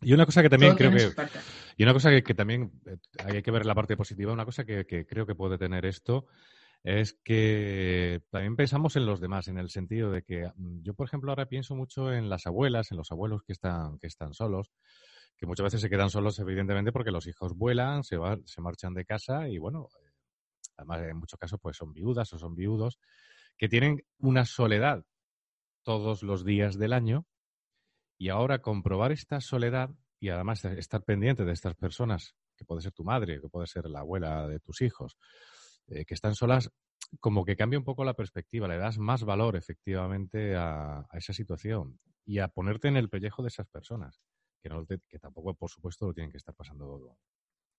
Y 0.00 0.12
una 0.14 0.26
cosa 0.26 0.42
que 0.42 0.50
también 0.50 0.76
todo 0.76 0.90
creo 0.90 1.12
que. 1.14 1.38
Y 1.76 1.84
una 1.84 1.92
cosa 1.92 2.10
que, 2.10 2.24
que 2.24 2.34
también 2.34 2.72
eh, 2.84 2.96
hay 3.24 3.42
que 3.44 3.52
ver 3.52 3.64
la 3.64 3.76
parte 3.76 3.96
positiva, 3.96 4.32
una 4.32 4.44
cosa 4.44 4.64
que, 4.64 4.86
que 4.86 5.06
creo 5.06 5.24
que 5.24 5.36
puede 5.36 5.56
tener 5.56 5.86
esto 5.86 6.26
es 6.84 7.14
que 7.24 8.22
también 8.30 8.56
pensamos 8.56 8.96
en 8.96 9.06
los 9.06 9.20
demás, 9.20 9.48
en 9.48 9.58
el 9.58 9.70
sentido 9.70 10.10
de 10.10 10.22
que 10.22 10.50
mm, 10.56 10.82
yo, 10.82 10.94
por 10.94 11.06
ejemplo, 11.06 11.30
ahora 11.32 11.46
pienso 11.46 11.74
mucho 11.74 12.12
en 12.12 12.28
las 12.30 12.46
abuelas, 12.46 12.90
en 12.92 12.96
los 12.98 13.10
abuelos 13.12 13.42
que 13.42 13.52
están, 13.52 13.98
que 13.98 14.06
están 14.06 14.34
solos, 14.34 14.70
que 15.36 15.46
muchas 15.46 15.64
veces 15.64 15.80
se 15.80 15.90
quedan 15.90 16.10
solos, 16.10 16.38
evidentemente, 16.38 16.92
porque 16.92 17.10
los 17.10 17.26
hijos 17.26 17.54
vuelan, 17.56 18.04
se, 18.04 18.16
va- 18.16 18.38
se 18.44 18.60
marchan 18.60 18.94
de 18.94 19.04
casa 19.04 19.48
y, 19.48 19.58
bueno, 19.58 19.88
eh, 20.04 20.10
además 20.76 21.02
en 21.02 21.16
muchos 21.18 21.38
casos 21.38 21.58
pues 21.62 21.76
son 21.76 21.92
viudas 21.92 22.32
o 22.32 22.38
son 22.38 22.54
viudos, 22.54 22.98
que 23.58 23.68
tienen 23.68 24.04
una 24.18 24.44
soledad 24.46 25.04
todos 25.84 26.22
los 26.22 26.44
días 26.44 26.78
del 26.78 26.92
año 26.92 27.26
y 28.18 28.28
ahora 28.30 28.60
comprobar 28.60 29.12
esta 29.12 29.40
soledad 29.40 29.90
y 30.20 30.30
además 30.30 30.62
de 30.62 30.78
estar 30.78 31.02
pendiente 31.04 31.44
de 31.44 31.52
estas 31.52 31.74
personas, 31.76 32.34
que 32.56 32.64
puede 32.64 32.82
ser 32.82 32.92
tu 32.92 33.04
madre, 33.04 33.40
que 33.40 33.48
puede 33.48 33.66
ser 33.68 33.86
la 33.86 34.00
abuela 34.00 34.48
de 34.48 34.58
tus 34.60 34.82
hijos, 34.82 35.16
eh, 35.88 36.04
que 36.04 36.14
están 36.14 36.34
solas, 36.34 36.70
como 37.20 37.44
que 37.44 37.56
cambia 37.56 37.78
un 37.78 37.84
poco 37.84 38.04
la 38.04 38.14
perspectiva, 38.14 38.68
le 38.68 38.76
das 38.78 38.98
más 38.98 39.24
valor 39.24 39.56
efectivamente 39.56 40.56
a, 40.56 41.00
a 41.00 41.18
esa 41.18 41.32
situación 41.32 41.98
y 42.24 42.38
a 42.40 42.48
ponerte 42.48 42.88
en 42.88 42.96
el 42.96 43.08
pellejo 43.08 43.42
de 43.42 43.48
esas 43.48 43.66
personas, 43.68 44.20
que, 44.62 44.68
no 44.68 44.84
te- 44.84 45.00
que 45.08 45.18
tampoco, 45.18 45.54
por 45.54 45.70
supuesto, 45.70 46.06
lo 46.06 46.14
tienen 46.14 46.30
que 46.30 46.36
estar 46.38 46.54
pasando 46.54 47.16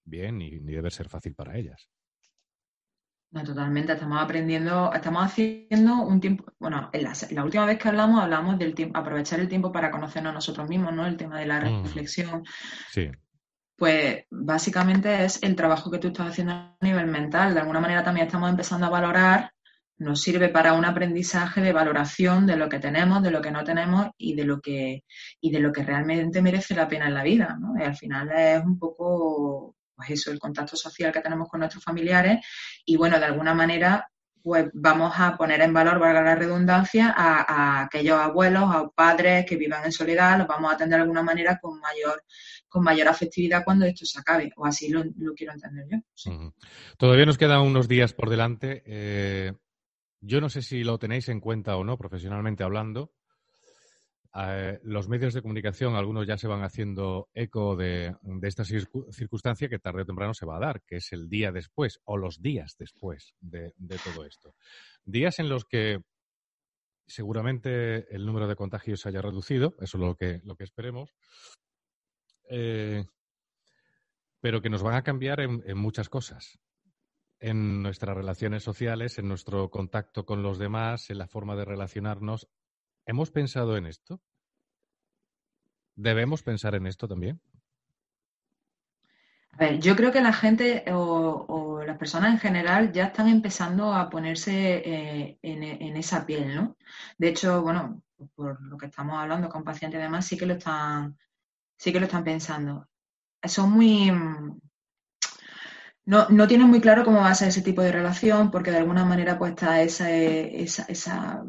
bien 0.04 0.38
ni, 0.40 0.60
ni 0.60 0.74
debe 0.74 0.90
ser 0.92 1.08
fácil 1.10 1.36
para 1.36 1.56
ellas. 1.58 1.90
No, 3.32 3.44
totalmente, 3.44 3.94
estamos 3.94 4.20
aprendiendo, 4.20 4.92
estamos 4.92 5.24
haciendo 5.24 6.02
un 6.02 6.20
tiempo, 6.20 6.52
bueno, 6.58 6.90
en 6.92 7.04
la, 7.04 7.14
la 7.30 7.44
última 7.44 7.68
vez 7.68 7.78
que 7.78 7.88
hablamos, 7.88 8.20
hablamos 8.24 8.58
del 8.58 8.74
tiempo, 8.74 8.98
aprovechar 8.98 9.40
el 9.40 9.48
tiempo 9.48 9.72
para 9.72 9.92
conocernos 9.92 10.34
nosotros 10.34 10.68
mismos, 10.68 10.94
¿no? 10.96 11.06
El 11.06 11.16
tema 11.16 11.40
de 11.40 11.46
la 11.46 11.60
Mm. 11.60 11.84
reflexión. 11.84 12.44
Sí, 12.90 13.12
Pues 13.80 14.26
básicamente 14.30 15.24
es 15.24 15.42
el 15.42 15.56
trabajo 15.56 15.90
que 15.90 16.00
tú 16.00 16.10
estás 16.10 16.28
haciendo 16.28 16.54
a 16.54 16.78
nivel 16.82 17.08
mental. 17.08 17.54
De 17.54 17.62
alguna 17.62 17.80
manera 17.80 18.04
también 18.04 18.28
estamos 18.28 18.50
empezando 18.50 18.88
a 18.88 18.90
valorar, 18.90 19.54
nos 19.98 20.22
sirve 20.22 20.50
para 20.50 20.74
un 20.74 20.84
aprendizaje 20.84 21.62
de 21.62 21.72
valoración 21.72 22.46
de 22.46 22.58
lo 22.58 22.68
que 22.68 22.80
tenemos, 22.80 23.24
de 23.24 23.32
lo 23.32 23.42
que 23.42 23.52
no 23.52 23.64
tenemos 23.64 24.10
y 24.18 24.36
de 24.36 24.44
lo 24.44 24.60
que, 24.60 25.06
y 25.40 25.52
de 25.52 25.60
lo 25.60 25.72
que 25.72 25.84
realmente 25.84 26.42
merece 26.42 26.76
la 26.76 26.90
pena 26.90 27.08
en 27.08 27.14
la 27.14 27.24
vida, 27.24 27.58
al 27.80 27.96
final 27.96 28.30
es 28.32 28.64
un 28.64 28.78
poco, 28.78 29.76
pues 29.96 30.10
eso, 30.12 30.32
el 30.32 30.40
contacto 30.40 30.76
social 30.76 31.12
que 31.14 31.22
tenemos 31.22 31.48
con 31.48 31.62
nuestros 31.62 31.84
familiares 31.84 32.46
y 32.86 32.98
bueno, 32.98 33.18
de 33.18 33.26
alguna 33.26 33.54
manera 33.54 34.10
pues 34.42 34.70
vamos 34.74 35.14
a 35.18 35.36
poner 35.38 35.62
en 35.62 35.74
valor, 35.74 36.00
valga 36.00 36.22
la 36.22 36.36
redundancia, 36.36 37.14
a, 37.16 37.42
a 37.42 37.84
aquellos 37.84 38.18
abuelos, 38.18 38.64
a 38.74 38.88
padres 38.90 39.46
que 39.46 39.58
vivan 39.58 39.84
en 39.84 39.92
soledad, 39.92 40.38
los 40.38 40.48
vamos 40.48 40.72
a 40.72 40.76
atender 40.76 40.98
de 40.98 41.04
alguna 41.04 41.24
manera 41.24 41.60
con 41.60 41.80
mayor, 41.80 42.24
con 42.70 42.84
mayor 42.84 43.08
afectividad 43.08 43.64
cuando 43.66 43.86
esto 43.86 44.06
se 44.06 44.20
acabe, 44.20 44.54
o 44.56 44.66
así 44.66 44.90
lo, 44.90 45.04
lo 45.18 45.34
quiero 45.34 45.54
entender 45.54 45.86
yo. 45.90 45.98
sí. 46.14 46.32
Todavía 46.98 47.26
nos 47.26 47.38
quedan 47.38 47.62
unos 47.62 47.88
días 47.88 48.14
por 48.14 48.30
delante. 48.30 48.84
Eh, 48.86 49.54
yo 50.22 50.40
no 50.40 50.50
sé 50.50 50.62
si 50.62 50.84
lo 50.84 51.00
tenéis 51.00 51.28
en 51.30 51.40
cuenta 51.40 51.76
o 51.76 51.84
no, 51.84 51.98
profesionalmente 51.98 52.64
hablando, 52.64 53.14
eh, 54.36 54.80
los 54.84 55.10
medios 55.10 55.34
de 55.34 55.42
comunicación, 55.42 55.96
algunos 55.96 56.28
ya 56.28 56.38
se 56.38 56.48
van 56.48 56.64
haciendo 56.64 57.30
eco 57.34 57.76
de, 57.76 58.16
esta 58.44 58.64
circu- 58.64 59.12
circunstancia 59.12 59.70
que 59.70 59.80
tarde 59.80 60.04
o 60.04 60.06
temprano 60.06 60.34
se 60.34 60.46
va 60.46 60.58
a 60.58 60.60
dar, 60.60 60.82
que 60.84 60.98
es 60.98 61.12
el 61.14 61.30
día 61.30 61.52
después 61.52 62.00
o 62.04 62.18
los 62.18 62.40
días 62.42 62.76
después 62.78 63.34
de, 63.40 63.74
de 63.78 63.98
todo 63.98 64.26
esto. 64.26 64.54
Días 65.04 65.40
en 65.40 65.50
los 65.50 65.66
que 65.66 66.02
seguramente 67.08 68.14
el 68.16 68.26
número 68.26 68.48
de 68.48 68.56
contagios 68.56 69.02
se 69.02 69.10
haya 69.10 69.22
reducido, 69.22 69.76
eso 69.80 69.98
es 69.98 70.02
lo 70.04 70.16
que, 70.16 70.42
lo 70.44 70.56
que 70.56 70.64
esperemos, 70.64 71.16
eh, 72.50 73.06
pero 74.42 74.62
que 74.62 74.70
nos 74.70 74.84
van 74.84 74.96
a 74.96 75.04
cambiar 75.04 75.40
en, 75.40 75.78
muchas 75.78 76.10
cosas. 76.10 76.60
En 77.40 77.82
nuestras 77.82 78.16
relaciones 78.16 78.64
sociales, 78.64 79.18
en 79.18 79.28
nuestro 79.28 79.70
contacto 79.70 80.26
con 80.26 80.44
los 80.44 80.58
demás, 80.58 81.10
en 81.10 81.20
la 81.20 81.28
forma 81.28 81.56
de 81.56 81.66
relacionarnos. 81.66 82.50
¿Hemos 83.06 83.32
pensado 83.32 83.78
en 83.78 83.86
esto? 83.86 84.22
¿Debemos 85.96 86.44
pensar 86.44 86.76
en 86.76 86.88
esto 86.88 87.08
también? 87.08 87.42
A 89.52 89.58
ver, 89.58 89.80
yo 89.80 89.96
creo 89.96 90.12
que 90.12 90.22
la 90.22 90.32
gente 90.32 90.86
o, 90.92 91.46
o 91.48 91.84
las 91.84 91.98
personas 91.98 92.32
en 92.32 92.40
general 92.40 92.94
ya 92.94 93.06
están 93.06 93.28
empezando 93.28 93.94
a 93.94 94.10
ponerse 94.10 94.78
eh, 94.78 95.40
en, 95.42 95.64
en 95.64 95.98
esa 95.98 96.26
piel, 96.26 96.56
¿no? 96.56 96.78
De 97.18 97.30
hecho, 97.30 97.62
bueno, 97.62 98.02
por 98.36 98.62
lo 98.62 98.78
que 98.78 98.86
estamos 98.86 99.18
hablando 99.18 99.50
con 99.50 99.64
pacientes 99.64 100.00
y 100.00 100.04
demás, 100.04 100.26
sí 100.26 100.38
que 100.38 100.46
lo 100.46 100.54
están, 100.54 101.18
sí 101.80 101.92
que 101.94 102.00
lo 102.00 102.06
están 102.08 102.24
pensando. 102.26 102.88
Son 103.44 103.72
muy, 103.72 104.12
mm, 104.12 104.60
no, 106.06 106.28
no 106.30 106.48
tienen 106.48 106.68
muy 106.68 106.82
claro 106.82 107.06
cómo 107.06 107.20
va 107.22 107.30
a 107.30 107.36
ser 107.36 107.48
ese 107.50 107.62
tipo 107.62 107.82
de 107.82 107.92
relación, 107.92 108.52
porque 108.52 108.72
de 108.72 108.78
alguna 108.78 109.06
manera 109.06 109.38
pues 109.38 109.52
está 109.52 109.82
esa, 109.82 110.12
esa, 110.12 110.84
esa 110.90 111.44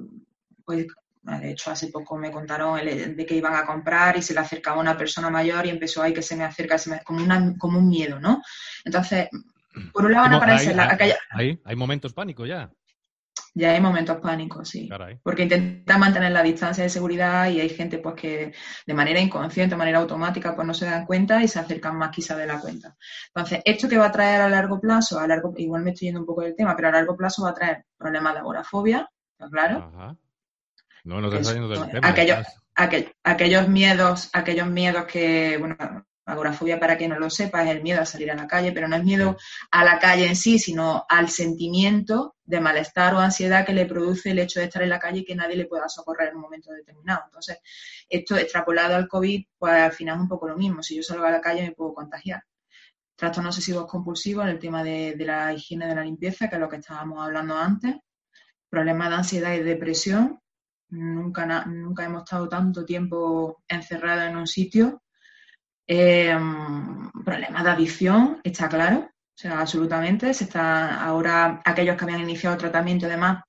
pues, 0.65 0.87
de 1.23 1.51
hecho 1.51 1.71
hace 1.71 1.89
poco 1.89 2.17
me 2.17 2.31
contaron 2.31 2.79
el- 2.79 3.17
de 3.17 3.27
que 3.27 3.35
iban 3.37 3.55
a 3.55 3.67
comprar 3.67 4.17
y 4.17 4.23
se 4.23 4.33
le 4.35 4.41
acercaba 4.41 4.81
una 4.81 4.97
persona 4.97 5.31
mayor 5.31 5.67
y 5.67 5.71
empezó 5.71 6.03
ahí 6.03 6.15
que 6.15 6.23
se 6.23 6.37
me 6.37 6.45
acerca, 6.45 6.79
se 6.79 6.91
me- 6.91 7.03
como, 7.03 7.23
una, 7.25 7.57
como 7.59 7.79
un 7.79 7.89
miedo, 7.89 8.21
¿no? 8.21 8.41
Entonces, 8.85 9.29
por 9.93 10.05
un 10.05 10.13
lado 10.13 10.25
van 10.25 10.33
a 10.35 10.37
aparecer 10.37 10.71
Hay- 10.71 10.77
la- 10.77 10.93
aquella- 10.95 11.19
hay- 11.31 11.61
hay 11.65 11.77
momentos 11.77 12.13
pánico 12.13 12.47
ya. 12.47 12.71
Ya 13.55 13.73
hay 13.73 13.81
momentos 13.81 14.19
pánicos, 14.19 14.69
sí. 14.69 14.89
Caray. 14.89 15.19
Porque 15.23 15.43
intentan 15.43 15.99
mantener 16.01 16.31
la 16.33 16.43
distancia 16.43 16.85
de 16.85 16.91
seguridad 16.91 17.49
y 17.51 17.61
hay 17.61 17.69
gente 17.69 17.99
pues 17.99 18.15
que 18.15 18.53
de 18.87 18.95
manera 18.95 19.19
inconsciente, 19.21 19.75
de 19.75 19.79
manera 19.79 19.99
automática, 19.99 20.55
pues 20.55 20.67
no 20.67 20.73
se 20.75 20.87
dan 20.87 21.05
cuenta 21.05 21.43
y 21.43 21.49
se 21.49 21.59
acercan 21.59 21.97
más 21.97 22.11
quizá 22.11 22.37
de 22.37 22.47
la 22.47 22.61
cuenta. 22.61 22.97
Entonces, 23.35 23.61
¿esto 23.65 23.89
que 23.89 23.99
va 23.99 24.07
a 24.07 24.13
traer 24.13 24.41
a 24.43 24.49
largo 24.49 24.81
plazo? 24.81 25.19
A 25.19 25.27
largo, 25.27 25.53
igual 25.57 25.83
me 25.83 25.91
estoy 25.91 26.07
yendo 26.09 26.21
un 26.21 26.27
poco 26.27 26.43
del 26.43 26.55
tema, 26.55 26.77
pero 26.77 26.89
a 26.89 26.93
largo 26.93 27.17
plazo 27.17 27.43
va 27.43 27.51
a 27.51 27.55
traer 27.55 27.85
problemas 27.97 28.35
de 28.35 28.39
agorafobia, 28.41 29.11
¿está 29.33 29.49
claro? 29.51 29.91
Ajá. 29.95 30.17
No, 31.05 31.21
no 31.21 31.29
te 31.31 31.37
estás 31.37 31.49
es- 31.49 31.55
yendo 31.55 31.69
del 31.69 31.91
tema. 31.91 32.09
aquello- 32.09 32.35
estás- 32.35 32.57
Aquel- 32.77 33.13
aquellos 33.25 33.69
miedos, 33.69 34.31
aquellos 34.33 34.67
miedos 34.69 35.05
que, 35.05 35.57
bueno, 35.59 35.77
agorafobia 36.33 36.79
para 36.79 36.97
quien 36.97 37.11
no 37.11 37.19
lo 37.19 37.31
sepa 37.31 37.65
es 37.65 37.71
el 37.71 37.83
miedo 37.83 38.01
a 38.01 38.07
salir 38.07 38.31
a 38.31 38.35
la 38.35 38.47
calle, 38.47 38.73
pero 38.73 38.89
no 38.89 38.97
es 38.97 39.05
miedo 39.05 39.37
a 39.71 39.85
la 39.85 39.99
calle 39.99 40.27
en 40.27 40.37
sí, 40.37 40.59
sino 40.59 41.05
al 41.09 41.29
sentimiento 41.29 42.37
de 42.45 42.61
malestar 42.61 43.15
o 43.15 43.19
ansiedad 43.19 43.65
que 43.65 43.73
le 43.73 43.87
produce 43.87 44.31
el 44.31 44.39
hecho 44.39 44.61
de 44.61 44.67
estar 44.67 44.83
en 44.83 44.89
la 44.89 44.99
calle 44.99 45.21
y 45.21 45.25
que 45.25 45.35
nadie 45.35 45.57
le 45.57 45.67
pueda 45.67 45.89
socorrer 45.89 46.31
en 46.31 46.37
un 46.37 46.43
momento 46.43 46.73
determinado. 46.73 47.23
Entonces, 47.27 47.59
esto 48.09 48.37
extrapolado 48.37 48.97
al 48.97 49.09
COVID, 49.09 49.45
pues 49.59 49.73
al 49.73 49.93
final 49.93 50.17
es 50.17 50.23
un 50.23 50.29
poco 50.29 50.49
lo 50.49 50.57
mismo. 50.57 50.83
Si 50.83 50.97
yo 50.97 51.03
salgo 51.03 51.25
a 51.25 51.31
la 51.31 51.41
calle 51.41 51.63
me 51.63 51.73
puedo 51.73 51.95
contagiar. 51.95 52.43
Trastornos 53.17 53.55
obsesivos 53.57 53.87
compulsivos 53.87 54.45
en 54.45 54.51
el 54.51 54.59
tema 54.59 54.83
de, 54.83 55.15
de 55.17 55.25
la 55.25 55.53
higiene 55.53 55.87
de 55.87 55.95
la 55.95 56.05
limpieza, 56.05 56.49
que 56.49 56.57
es 56.57 56.61
lo 56.61 56.69
que 56.69 56.77
estábamos 56.77 57.25
hablando 57.25 57.57
antes. 57.57 57.97
Problemas 58.69 59.11
de 59.11 59.17
ansiedad 59.17 59.55
y 59.55 59.61
depresión. 59.61 60.41
Nunca, 60.89 61.67
nunca 61.67 62.05
hemos 62.05 62.25
estado 62.25 62.49
tanto 62.49 62.85
tiempo 62.85 63.63
encerrados 63.69 64.25
en 64.25 64.37
un 64.37 64.47
sitio. 64.47 65.03
Eh, 65.93 66.39
problemas 67.25 67.65
de 67.65 67.71
adicción, 67.71 68.41
está 68.45 68.69
claro. 68.69 68.99
O 69.11 69.39
sea, 69.43 69.61
absolutamente. 69.61 70.33
Se 70.35 70.45
está 70.45 71.03
ahora 71.03 71.61
aquellos 71.65 71.97
que 71.97 72.05
habían 72.05 72.21
iniciado 72.21 72.57
tratamiento 72.57 73.07
y 73.07 73.11
demás, 73.11 73.43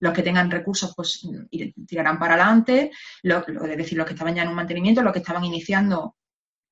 los 0.00 0.12
que 0.12 0.22
tengan 0.22 0.50
recursos, 0.50 0.92
pues 0.96 1.20
ir- 1.50 1.74
tirarán 1.86 2.18
para 2.18 2.34
adelante. 2.34 2.90
Lo- 3.22 3.44
lo- 3.48 3.64
es 3.66 3.76
decir, 3.76 3.96
los 3.98 4.06
que 4.06 4.12
estaban 4.14 4.34
ya 4.34 4.42
en 4.42 4.48
un 4.50 4.54
mantenimiento, 4.54 5.02
los 5.02 5.12
que 5.12 5.20
estaban 5.20 5.44
iniciando, 5.44 6.16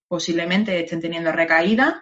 posiblemente 0.09 0.81
estén 0.85 1.00
teniendo 1.00 1.33
recaídas 1.33 1.95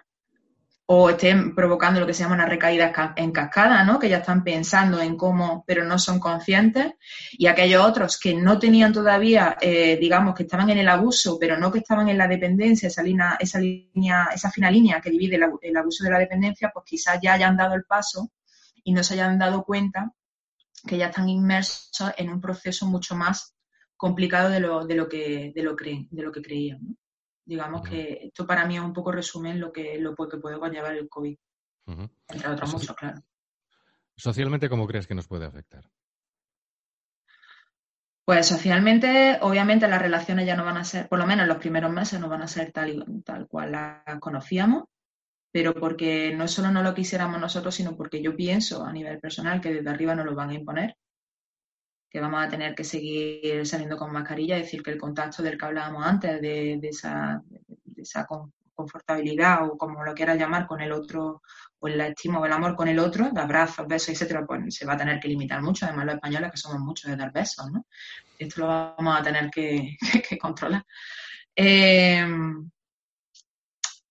o 0.91 0.97
estén 1.13 1.53
provocando 1.59 1.99
lo 1.99 2.07
que 2.07 2.15
se 2.15 2.23
llama 2.23 2.35
una 2.39 2.47
recaída 2.47 2.91
ca- 2.91 3.13
en 3.15 3.31
cascada, 3.31 3.83
¿no? 3.83 3.99
Que 3.99 4.09
ya 4.09 4.17
están 4.17 4.43
pensando 4.43 4.99
en 5.01 5.15
cómo, 5.17 5.63
pero 5.67 5.83
no 5.85 5.99
son 5.99 6.19
conscientes. 6.19 6.93
Y 7.33 7.45
aquellos 7.47 7.85
otros 7.85 8.19
que 8.19 8.33
no 8.33 8.57
tenían 8.57 8.91
todavía, 8.91 9.55
eh, 9.61 9.97
digamos, 10.01 10.33
que 10.35 10.43
estaban 10.43 10.69
en 10.71 10.79
el 10.79 10.89
abuso, 10.89 11.37
pero 11.39 11.57
no 11.57 11.71
que 11.71 11.79
estaban 11.79 12.09
en 12.09 12.17
la 12.17 12.27
dependencia, 12.27 12.87
esa 12.87 13.03
línea, 13.03 13.37
esa 13.39 13.59
línea, 13.59 14.29
esa 14.33 14.49
fina 14.51 14.71
línea 14.71 14.99
que 14.99 15.11
divide 15.11 15.35
el, 15.35 15.43
abu- 15.43 15.59
el 15.61 15.77
abuso 15.77 16.03
de 16.03 16.09
la 16.11 16.19
dependencia, 16.19 16.71
pues 16.73 16.85
quizás 16.85 17.19
ya 17.21 17.33
hayan 17.33 17.55
dado 17.57 17.75
el 17.75 17.83
paso 17.83 18.31
y 18.83 18.91
no 18.93 19.03
se 19.03 19.13
hayan 19.15 19.37
dado 19.39 19.63
cuenta 19.63 20.13
que 20.87 20.97
ya 20.97 21.07
están 21.07 21.29
inmersos 21.29 22.11
en 22.17 22.29
un 22.29 22.41
proceso 22.41 22.87
mucho 22.87 23.15
más 23.15 23.55
complicado 23.97 24.49
de 24.49 24.59
lo, 24.61 24.85
de 24.85 24.95
lo 24.95 25.09
que, 25.09 25.53
de 25.55 25.63
lo 25.63 25.75
creen, 25.77 26.07
de 26.11 26.23
lo 26.23 26.31
que 26.33 26.41
creían. 26.43 26.97
Digamos 27.49 27.81
que 27.89 28.19
esto 28.27 28.45
para 28.45 28.65
mí 28.67 28.75
es 28.75 28.81
un 28.81 28.93
poco 28.93 29.11
resumen 29.11 29.59
lo 29.59 29.71
que, 29.71 29.97
lo 29.99 30.15
que 30.15 30.37
puede 30.37 30.59
conllevar 30.59 30.93
el 30.95 31.09
COVID, 31.09 31.35
entre 32.27 32.47
otros 32.49 32.71
muchos, 32.71 32.95
claro. 32.95 33.21
Socialmente, 34.15 34.69
¿cómo 34.69 34.85
crees 34.85 35.07
que 35.07 35.15
nos 35.15 35.27
puede 35.27 35.47
afectar? 35.47 35.83
Pues 38.23 38.45
socialmente, 38.45 39.39
obviamente 39.41 39.87
las 39.87 39.99
relaciones 39.99 40.45
ya 40.45 40.55
no 40.55 40.63
van 40.63 40.77
a 40.77 40.83
ser, 40.83 41.09
por 41.09 41.17
lo 41.17 41.25
menos 41.25 41.43
en 41.43 41.49
los 41.49 41.57
primeros 41.57 41.91
meses 41.91 42.19
no 42.19 42.29
van 42.29 42.43
a 42.43 42.47
ser 42.47 42.71
tal, 42.71 42.89
y- 42.91 43.21
tal 43.23 43.47
cual 43.47 43.71
las 43.71 44.19
conocíamos, 44.19 44.83
pero 45.51 45.73
porque 45.73 46.35
no 46.35 46.47
solo 46.47 46.69
no 46.69 46.83
lo 46.83 46.93
quisiéramos 46.93 47.41
nosotros, 47.41 47.73
sino 47.73 47.97
porque 47.97 48.21
yo 48.21 48.35
pienso 48.35 48.85
a 48.85 48.93
nivel 48.93 49.19
personal 49.19 49.59
que 49.59 49.73
desde 49.73 49.89
arriba 49.89 50.13
nos 50.13 50.27
lo 50.27 50.35
van 50.35 50.51
a 50.51 50.53
imponer, 50.53 50.95
que 52.09 52.19
vamos 52.19 52.43
a 52.43 52.49
tener 52.49 52.75
que 52.75 52.83
seguir 52.83 53.65
saliendo 53.65 53.97
con 53.97 54.11
mascarilla, 54.11 54.57
es 54.57 54.63
decir, 54.63 54.81
que 54.83 54.91
el 54.91 54.97
contacto 54.99 55.43
del 55.43 55.57
que 55.57 55.65
hablábamos 55.65 56.05
antes, 56.05 56.41
de, 56.41 56.79
esa, 56.83 57.41
esa 57.97 58.25
con- 58.25 58.53
confortabilidad 58.73 59.65
o 59.67 59.77
como 59.77 60.03
lo 60.03 60.13
quieras 60.13 60.37
llamar 60.37 60.65
con 60.67 60.81
el 60.81 60.91
otro, 60.91 61.41
o 61.79 61.87
la 61.87 62.07
estima 62.07 62.39
o 62.39 62.45
el 62.45 62.53
amor 62.53 62.75
con 62.75 62.87
el 62.87 62.99
otro, 62.99 63.29
de 63.31 63.41
abrazos, 63.41 63.87
besos, 63.87 64.09
etcétera, 64.09 64.45
pues 64.45 64.75
se 64.75 64.85
va 64.85 64.93
a 64.93 64.97
tener 64.97 65.19
que 65.19 65.27
limitar 65.27 65.61
mucho. 65.61 65.85
Además, 65.85 66.05
los 66.05 66.15
españoles 66.15 66.51
que 66.51 66.57
somos 66.57 66.79
muchos 66.79 67.09
de 67.11 67.17
dar 67.17 67.31
besos, 67.31 67.69
¿no? 67.71 67.85
Esto 68.37 68.61
lo 68.61 68.67
vamos 68.67 69.19
a 69.19 69.23
tener 69.23 69.49
que, 69.51 69.97
que 70.29 70.37
controlar. 70.37 70.83
Eh, 71.55 72.25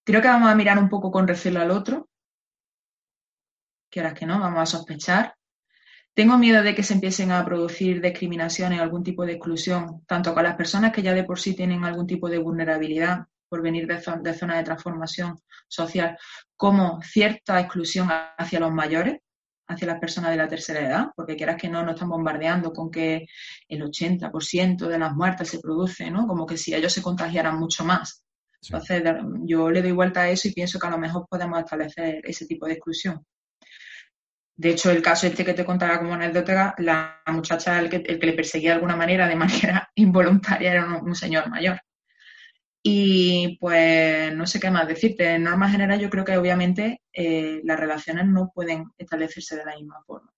creo 0.05 0.21
que 0.23 0.28
vamos 0.28 0.50
a 0.50 0.55
mirar 0.55 0.78
un 0.78 0.88
poco 0.88 1.11
con 1.11 1.28
recelo 1.28 1.61
al 1.61 1.71
otro. 1.71 2.09
Quieras 3.90 4.14
que 4.14 4.26
no, 4.26 4.38
vamos 4.40 4.61
a 4.61 4.67
sospechar. 4.67 5.35
Tengo 6.18 6.37
miedo 6.37 6.62
de 6.62 6.75
que 6.75 6.82
se 6.82 6.94
empiecen 6.94 7.30
a 7.32 7.44
producir 7.48 7.94
discriminaciones 8.02 8.80
o 8.80 8.82
algún 8.82 9.04
tipo 9.08 9.25
de 9.25 9.34
exclusión, 9.34 9.82
tanto 10.06 10.34
con 10.34 10.42
las 10.42 10.56
personas 10.56 10.92
que 10.92 11.02
ya 11.02 11.14
de 11.14 11.25
por 11.28 11.38
sí 11.38 11.54
tienen 11.54 11.84
algún 11.84 12.06
tipo 12.12 12.28
de 12.28 12.38
vulnerabilidad 12.38 13.26
por 13.48 13.62
venir 13.62 13.87
de, 13.87 13.98
zo- 14.04 14.20
de 14.20 14.34
zonas 14.34 14.58
de 14.58 14.64
transformación 14.64 15.38
social, 15.68 16.18
como 16.56 17.00
cierta 17.02 17.60
exclusión 17.60 18.08
hacia 18.37 18.60
los 18.60 18.72
mayores, 18.72 19.20
hacia 19.68 19.87
las 19.87 20.00
personas 20.00 20.30
de 20.32 20.37
la 20.38 20.48
tercera 20.48 20.80
edad, 20.80 21.06
porque 21.14 21.37
quieras 21.37 21.56
que 21.60 21.68
no, 21.68 21.82
nos 21.84 21.94
están 21.94 22.08
bombardeando 22.08 22.72
con 22.72 22.90
que 22.90 23.26
el 23.68 23.82
80% 23.82 24.88
de 24.88 24.98
las 24.98 25.14
muertes 25.14 25.48
se 25.48 25.60
produce, 25.60 26.10
¿no? 26.10 26.26
Como 26.26 26.46
que 26.46 26.56
si 26.56 26.75
ellos 26.75 26.92
se 26.92 27.02
contagiaran 27.02 27.58
mucho 27.60 27.84
más. 27.84 28.25
Sí. 28.60 28.72
Entonces, 28.75 29.02
yo 29.44 29.70
le 29.70 29.82
doy 29.82 29.92
vuelta 29.92 30.22
a 30.22 30.30
eso 30.30 30.48
y 30.48 30.52
pienso 30.52 30.78
que 30.80 30.87
a 30.88 30.90
lo 30.90 30.98
mejor 30.98 31.26
podemos 31.30 31.60
establecer 31.60 32.20
ese 32.25 32.44
tipo 32.46 32.66
de 32.66 32.72
exclusión. 32.75 33.25
De 34.58 34.70
hecho, 34.70 34.90
el 34.90 35.02
caso 35.02 35.28
este 35.28 35.44
que 35.44 35.54
te 35.54 35.64
contaba 35.64 35.98
como 36.00 36.14
anécdota, 36.14 36.74
la 36.78 37.22
muchacha, 37.28 37.78
el 37.78 37.88
que, 37.88 37.98
el 37.98 38.18
que 38.18 38.26
le 38.26 38.32
perseguía 38.32 38.70
de 38.70 38.74
alguna 38.74 38.96
manera, 38.96 39.28
de 39.28 39.36
manera 39.36 39.88
involuntaria, 39.94 40.72
era 40.72 40.84
un, 41.00 41.14
señor 41.14 41.48
mayor. 41.48 41.80
Y 42.82 43.56
pues 43.60 44.34
no 44.34 44.46
sé 44.48 44.58
qué 44.58 44.68
más 44.70 44.88
decirte. 44.88 45.34
En 45.34 45.44
norma 45.44 45.70
general, 45.70 46.00
yo 46.00 46.10
creo 46.10 46.24
que 46.24 46.36
obviamente 46.36 47.02
eh, 47.12 47.60
las 47.62 47.78
relaciones 47.78 48.26
no 48.26 48.50
pueden 48.52 48.86
establecerse 48.98 49.56
de 49.56 49.64
la 49.64 49.76
misma 49.76 50.02
forma. 50.04 50.32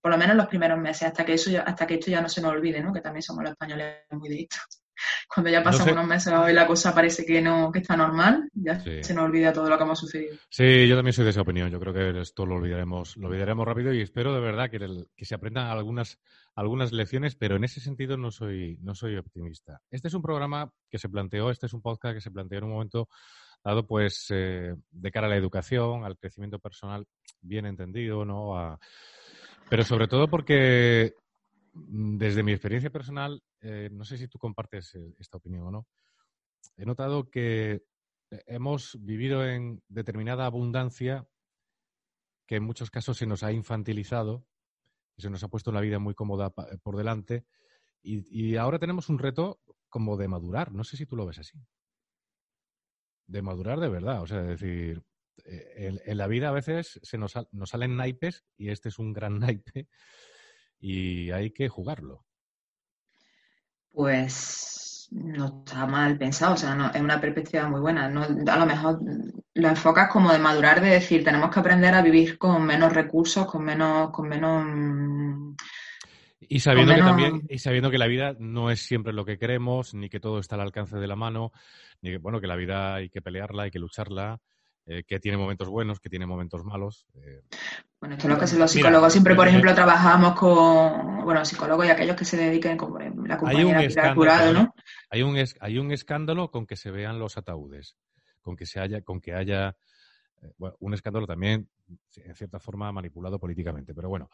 Por 0.00 0.10
lo 0.10 0.16
menos 0.16 0.36
los 0.36 0.46
primeros 0.46 0.78
meses, 0.78 1.08
hasta 1.08 1.26
que 1.26 1.34
eso 1.34 1.50
hasta 1.64 1.86
que 1.86 1.94
esto 1.94 2.10
ya 2.10 2.22
no 2.22 2.30
se 2.30 2.40
nos 2.40 2.52
olvide, 2.52 2.80
¿no? 2.80 2.94
Que 2.94 3.02
también 3.02 3.22
somos 3.22 3.42
los 3.42 3.52
españoles 3.52 4.04
muy 4.10 4.30
de 4.30 4.40
esto. 4.40 4.56
Cuando 5.34 5.50
ya 5.50 5.58
No 5.60 5.64
pasan 5.64 5.86
sé. 5.86 5.92
unos 5.92 6.06
meses 6.06 6.32
y 6.50 6.52
la 6.52 6.66
cosa 6.66 6.94
parece 6.94 7.24
que 7.26 7.40
no, 7.42 7.70
que 7.72 7.80
está 7.80 7.96
normal, 7.96 8.48
ya 8.54 8.80
Sí. 8.80 9.02
se 9.02 9.14
nos 9.14 9.24
olvida 9.24 9.52
todo 9.52 9.68
lo 9.68 9.76
que 9.76 9.84
hemos 9.84 9.98
sucedido. 9.98 10.36
Sí, 10.50 10.86
yo 10.88 10.96
también 10.96 11.12
soy 11.12 11.24
de 11.24 11.30
esa 11.30 11.42
opinión. 11.42 11.70
Yo 11.70 11.78
creo 11.80 11.92
que 11.92 12.20
esto 12.20 12.46
lo 12.46 12.56
olvidaremos, 12.56 13.16
lo 13.16 13.28
olvidaremos 13.28 13.66
rápido 13.66 13.92
y 13.92 14.00
espero 14.00 14.34
de 14.34 14.40
verdad 14.40 14.70
que, 14.70 14.76
el- 14.78 15.08
que 15.16 15.24
se 15.24 15.34
aprendan 15.34 15.66
algunas, 15.68 16.18
algunas 16.54 16.92
lecciones, 16.92 17.36
pero 17.36 17.56
en 17.56 17.64
ese 17.64 17.80
sentido 17.80 18.16
no 18.16 18.30
soy, 18.30 18.78
no 18.82 18.94
soy 18.94 19.16
optimista. 19.16 19.80
Este 19.90 20.08
es 20.08 20.14
un 20.14 20.22
programa 20.22 20.70
que 20.90 20.98
se 20.98 21.08
planteó, 21.08 21.50
este 21.50 21.66
es 21.66 21.72
un 21.72 21.82
podcast 21.82 22.14
que 22.14 22.20
se 22.20 22.30
planteó 22.30 22.58
en 22.58 22.64
un 22.64 22.70
momento 22.72 23.08
dado, 23.64 23.86
pues, 23.86 24.26
eh, 24.30 24.74
de 24.90 25.10
cara 25.10 25.26
a 25.26 25.30
la 25.30 25.36
educación, 25.36 26.04
al 26.04 26.16
crecimiento 26.16 26.58
personal 26.60 27.04
bien 27.40 27.66
entendido, 27.66 28.24
¿no? 28.24 28.56
A- 28.56 28.78
pero 29.68 29.82
sobre 29.82 30.06
todo 30.06 30.28
porque 30.28 31.14
desde 31.88 32.42
mi 32.42 32.52
experiencia 32.52 32.90
personal 32.90 33.42
eh, 33.60 33.88
no 33.92 34.04
sé 34.04 34.16
si 34.16 34.28
tú 34.28 34.38
compartes 34.38 34.94
eh, 34.94 35.14
esta 35.18 35.38
opinión 35.38 35.66
o 35.66 35.70
no, 35.70 35.86
he 36.76 36.84
notado 36.84 37.30
que 37.30 37.82
hemos 38.46 38.96
vivido 39.00 39.46
en 39.46 39.82
determinada 39.88 40.46
abundancia 40.46 41.26
que 42.46 42.56
en 42.56 42.64
muchos 42.64 42.90
casos 42.90 43.16
se 43.16 43.26
nos 43.26 43.42
ha 43.42 43.52
infantilizado 43.52 44.46
y 45.16 45.22
se 45.22 45.30
nos 45.30 45.42
ha 45.42 45.48
puesto 45.48 45.72
la 45.72 45.80
vida 45.80 45.98
muy 45.98 46.14
cómoda 46.14 46.50
por 46.50 46.96
delante 46.96 47.44
y, 48.08 48.54
ahora 48.54 48.78
tenemos 48.78 49.08
un 49.08 49.18
reto 49.18 49.60
como 49.88 50.16
de 50.16 50.28
madurar. 50.28 50.70
No 50.70 50.84
sé 50.84 50.96
si 50.96 51.06
tú 51.06 51.16
lo 51.16 51.26
ves 51.26 51.40
así. 51.40 51.58
De 53.26 53.42
madurar 53.42 53.80
de 53.80 53.88
verdad. 53.88 54.22
O 54.22 54.28
sea, 54.28 54.42
decir, 54.42 55.02
eh, 55.44 56.00
en, 56.04 56.16
la 56.16 56.28
vida 56.28 56.50
a 56.50 56.52
veces 56.52 57.00
se 57.02 57.18
nos, 57.18 57.34
nos 57.50 57.70
salen 57.70 57.96
naipes 57.96 58.44
y 58.56 58.68
este 58.68 58.90
es 58.90 59.00
un 59.00 59.12
gran 59.12 59.40
naipe 59.40 59.88
y 60.78 61.30
hay 61.30 61.50
que 61.50 61.68
jugarlo. 61.68 62.24
Pues 63.90 65.08
no 65.10 65.62
está 65.64 65.86
mal 65.86 66.18
pensado, 66.18 66.54
o 66.54 66.56
sea, 66.56 66.74
no, 66.74 66.90
es 66.90 67.00
una 67.00 67.20
perspectiva 67.20 67.68
muy 67.68 67.80
buena. 67.80 68.08
No, 68.08 68.22
a 68.22 68.56
lo 68.56 68.66
mejor 68.66 69.00
lo 69.54 69.68
enfocas 69.68 70.10
como 70.10 70.32
de 70.32 70.38
madurar, 70.38 70.80
de 70.80 70.90
decir, 70.90 71.24
tenemos 71.24 71.50
que 71.50 71.60
aprender 71.60 71.94
a 71.94 72.02
vivir 72.02 72.38
con 72.38 72.64
menos 72.64 72.92
recursos, 72.92 73.46
con 73.46 73.64
menos, 73.64 74.10
con 74.10 74.28
menos 74.28 75.56
y 76.48 76.60
sabiendo 76.60 76.94
que 76.94 77.00
también, 77.00 77.42
y 77.48 77.58
sabiendo 77.58 77.90
que 77.90 77.98
la 77.98 78.06
vida 78.06 78.36
no 78.38 78.70
es 78.70 78.80
siempre 78.80 79.12
lo 79.12 79.24
que 79.24 79.38
queremos, 79.38 79.94
ni 79.94 80.08
que 80.08 80.20
todo 80.20 80.38
está 80.38 80.54
al 80.54 80.62
alcance 80.62 80.96
de 80.96 81.06
la 81.06 81.16
mano, 81.16 81.52
ni 82.02 82.10
que 82.10 82.18
bueno, 82.18 82.40
que 82.40 82.46
la 82.46 82.56
vida 82.56 82.94
hay 82.94 83.08
que 83.08 83.22
pelearla, 83.22 83.64
hay 83.64 83.70
que 83.70 83.78
lucharla, 83.78 84.38
eh, 84.88 85.02
que 85.02 85.18
tiene 85.18 85.36
momentos 85.36 85.68
buenos, 85.68 85.98
que 85.98 86.08
tiene 86.08 86.26
momentos 86.26 86.64
malos. 86.64 87.08
Eh. 87.16 87.42
Bueno, 87.98 88.14
esto 88.14 88.28
es 88.28 88.32
lo 88.32 88.38
que 88.38 88.44
hacen 88.44 88.60
los 88.60 88.70
psicólogos. 88.70 89.12
Siempre, 89.12 89.34
por 89.34 89.48
ejemplo, 89.48 89.74
trabajamos 89.74 90.38
con 90.38 91.24
bueno, 91.24 91.44
psicólogos 91.44 91.86
y 91.86 91.90
aquellos 91.90 92.14
que 92.14 92.24
se 92.24 92.36
dediquen 92.36 92.76
como 92.76 93.00
la 93.00 93.36
compañera 93.36 93.80
hay 93.80 93.88
un 93.88 94.14
Curado, 94.14 94.52
¿no? 94.52 94.74
Hay 95.10 95.22
un, 95.22 95.44
hay 95.58 95.78
un 95.78 95.90
escándalo 95.90 96.52
con 96.52 96.66
que 96.66 96.76
se 96.76 96.92
vean 96.92 97.18
los 97.18 97.36
ataúdes, 97.36 97.96
con 98.42 98.54
que 98.54 98.64
se 98.64 98.78
haya, 98.78 99.00
con 99.02 99.20
que 99.20 99.34
haya 99.34 99.76
eh, 100.40 100.52
bueno, 100.56 100.76
un 100.78 100.94
escándalo 100.94 101.26
también, 101.26 101.68
en 102.14 102.34
cierta 102.36 102.60
forma, 102.60 102.92
manipulado 102.92 103.40
políticamente. 103.40 103.92
Pero 103.92 104.08
bueno, 104.08 104.30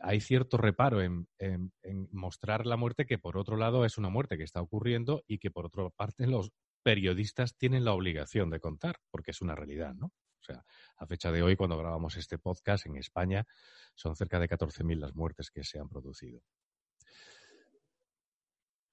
hay 0.00 0.18
cierto 0.22 0.56
reparo 0.56 1.02
en, 1.02 1.28
en, 1.38 1.70
mostrar 2.10 2.64
la 2.64 2.78
muerte 2.78 3.04
que, 3.04 3.18
por 3.18 3.36
otro 3.36 3.58
lado, 3.58 3.84
es 3.84 3.98
una 3.98 4.08
muerte 4.08 4.38
que 4.38 4.44
está 4.44 4.62
ocurriendo 4.62 5.22
y 5.26 5.36
que, 5.36 5.50
por 5.50 5.66
otra 5.66 5.90
parte, 5.90 6.26
los 6.26 6.52
periodistas 6.84 7.56
tienen 7.56 7.84
la 7.84 7.94
obligación 7.94 8.50
de 8.50 8.60
contar, 8.60 9.00
porque 9.10 9.32
es 9.32 9.40
una 9.40 9.56
realidad, 9.56 9.94
¿no? 9.94 10.06
O 10.06 10.44
sea, 10.44 10.64
a 10.98 11.06
fecha 11.06 11.32
de 11.32 11.42
hoy, 11.42 11.56
cuando 11.56 11.78
grabamos 11.78 12.16
este 12.16 12.38
podcast 12.38 12.86
en 12.86 12.96
España, 12.96 13.46
son 13.94 14.14
cerca 14.14 14.38
de 14.38 14.48
14.000 14.48 15.00
las 15.00 15.14
muertes 15.14 15.50
que 15.50 15.64
se 15.64 15.78
han 15.80 15.88
producido. 15.88 16.42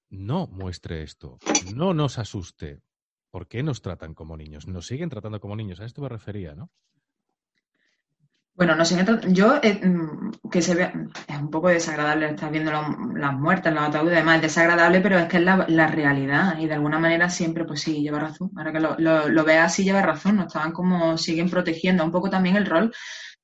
No 0.08 0.46
muestre 0.46 1.02
esto, 1.02 1.38
no 1.74 1.94
nos 1.94 2.18
asuste. 2.18 2.82
¿Por 3.30 3.48
qué 3.48 3.62
nos 3.62 3.82
tratan 3.82 4.14
como 4.14 4.36
niños? 4.36 4.66
Nos 4.66 4.86
siguen 4.86 5.08
tratando 5.08 5.40
como 5.40 5.56
niños. 5.56 5.80
A 5.80 5.84
esto 5.84 6.02
me 6.02 6.08
refería, 6.08 6.54
¿no? 6.54 6.70
Bueno, 8.54 8.74
no 8.74 8.84
sé, 8.84 9.02
yo 9.28 9.58
eh, 9.62 9.80
mm, 9.82 10.50
que 10.50 10.60
se 10.60 10.74
ve, 10.74 10.92
es 11.26 11.38
un 11.38 11.50
poco 11.50 11.68
desagradable 11.68 12.28
estar 12.30 12.50
viendo 12.50 12.70
las 12.70 13.32
muertes, 13.32 13.72
los 13.72 13.82
ataúdes 13.82 14.12
y 14.12 14.16
demás, 14.16 14.36
es 14.36 14.42
desagradable, 14.42 15.00
pero 15.00 15.18
es 15.18 15.26
que 15.26 15.38
es 15.38 15.42
la, 15.42 15.86
realidad 15.86 16.58
y 16.58 16.66
de 16.66 16.74
alguna 16.74 16.98
manera 16.98 17.30
siempre, 17.30 17.64
pues 17.64 17.80
sí, 17.80 18.02
lleva 18.02 18.18
razón. 18.18 18.50
Ahora 18.56 18.72
que 18.72 18.80
lo, 18.80 18.96
lo, 18.98 19.44
veas 19.44 19.72
así, 19.72 19.84
lleva 19.84 20.02
razón, 20.02 20.36
nos 20.36 20.48
estaban 20.48 20.72
como, 20.72 21.16
siguen 21.16 21.48
protegiendo 21.48 22.04
un 22.04 22.12
poco 22.12 22.28
también 22.28 22.56
el 22.56 22.66
rol 22.66 22.92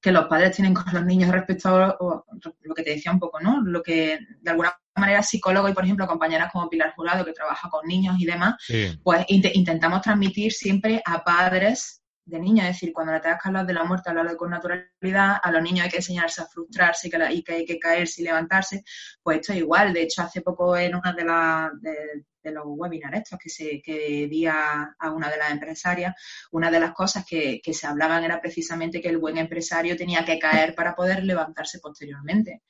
que 0.01 0.13
los 0.13 0.27
padres 0.27 0.55
tienen 0.55 0.75
con 0.75 0.93
los 0.93 1.05
niños 1.05 1.31
respecto 1.31 1.75
a 1.75 1.97
lo 1.99 2.75
que 2.75 2.83
te 2.83 2.91
decía 2.91 3.11
un 3.11 3.19
poco, 3.19 3.41
¿no? 3.41 3.63
Lo 3.63 3.83
que 3.83 4.19
de 4.41 4.51
alguna 4.51 4.79
manera 4.95 5.23
psicólogo 5.23 5.69
y, 5.69 5.73
por 5.73 5.85
ejemplo, 5.85 6.07
compañeras 6.07 6.53
como 6.53 6.69
Pilar 6.69 6.93
Jurado, 6.95 7.25
que 7.25 7.33
trabaja 7.33 7.69
con 7.71 7.87
niños 7.87 8.17
y 8.19 8.27
demás, 8.27 8.55
pues 9.03 9.25
intentamos 9.29 10.03
transmitir 10.03 10.53
siempre 10.53 11.03
a 11.05 11.25
padres 11.25 12.03
de 12.29 12.39
niños, 12.39 12.67
es 12.67 12.75
decir, 12.75 12.93
cuando 12.93 13.13
le 13.13 13.21
tengas 13.21 13.41
que 13.43 13.49
hablar 13.49 13.67
de 13.67 13.73
la 13.73 13.85
muerte, 13.85 14.11
hablarlo 14.11 14.37
con 14.37 14.51
naturalidad, 14.51 15.39
a 15.43 15.51
los 15.51 15.63
niños 15.63 15.85
hay 15.85 15.91
que 15.91 15.97
enseñarse 15.97 16.43
a 16.43 16.47
frustrarse 16.47 17.09
y 17.09 17.11
que, 17.11 17.33
y 17.33 17.43
que 17.43 17.53
hay 17.55 17.65
que 17.65 17.79
caerse 17.79 18.21
y 18.21 18.25
levantarse, 18.25 18.85
pues 19.23 19.41
esto 19.41 19.53
es 19.53 19.61
igual. 19.61 19.93
De 19.95 20.03
hecho, 20.03 20.23
hace 20.23 20.43
poco 20.43 20.77
en 20.77 20.95
una 20.95 21.13
de, 21.15 21.25
las 21.25 21.71
de, 21.81 22.53
los 22.53 22.65
webinars 22.67 23.19
estos 23.19 23.39
que, 23.39 23.49
se, 23.49 23.83
que 23.83 24.27
di 24.29 24.47
a, 24.47 24.95
una 25.13 25.31
de 25.31 25.39
las 25.39 25.51
empresarias, 25.51 26.15
una 26.53 26.71
de 26.71 26.81
las 26.81 26.93
cosas 26.93 27.25
que, 27.27 27.61
se 27.65 27.87
hablaban 27.87 28.25
era 28.25 28.41
precisamente 28.41 29.01
que 29.01 29.09
el 29.09 29.19
buen 29.19 29.39
empresario 29.39 29.97
tenía 29.97 30.25
que 30.25 30.39
caer 30.39 30.75
para 30.75 30.95
poder 30.95 31.25
levantarse 31.25 31.79
posteriormente. 31.81 32.63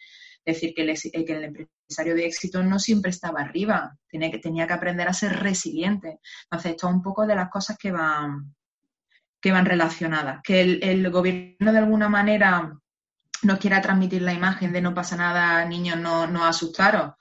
Es 0.45 0.57
decir, 0.57 0.73
que 0.75 0.83
el, 0.83 1.27
que 1.27 1.33
el 1.33 1.45
empresario 1.45 2.15
de 2.15 2.27
éxito 2.27 2.63
no 2.63 2.79
siempre 2.79 3.11
estaba 3.11 3.41
arriba, 3.41 3.97
tenía 4.09 4.31
que, 4.31 4.39
tenía 4.39 4.67
que 4.67 4.73
aprender 4.73 5.09
a 5.09 5.13
ser 5.13 5.33
resiliente. 5.41 6.21
Entonces, 6.45 6.73
esto 6.73 6.89
es 6.89 6.95
un 6.95 7.03
poco 7.03 7.27
de 7.27 7.35
las 7.35 7.51
cosas 7.51 7.77
que 7.77 7.91
van, 7.91 8.55
que 9.41 9.53
van 9.53 9.67
relacionadas. 9.67 10.41
Que 10.43 10.61
el, 10.61 11.11
gobierno 11.11 11.73
de 11.73 11.79
alguna 11.79 12.09
manera 12.09 12.77
nos 13.43 13.59
quiera 13.59 13.81
transmitir 13.81 14.23
la 14.23 14.33
imagen 14.33 14.73
de 14.73 14.81
no 14.81 14.95
pasa 14.95 15.17
nada, 15.17 15.65
niños, 15.65 15.99
no, 15.99 16.27
no 16.27 16.45
asustaros. 16.45 17.13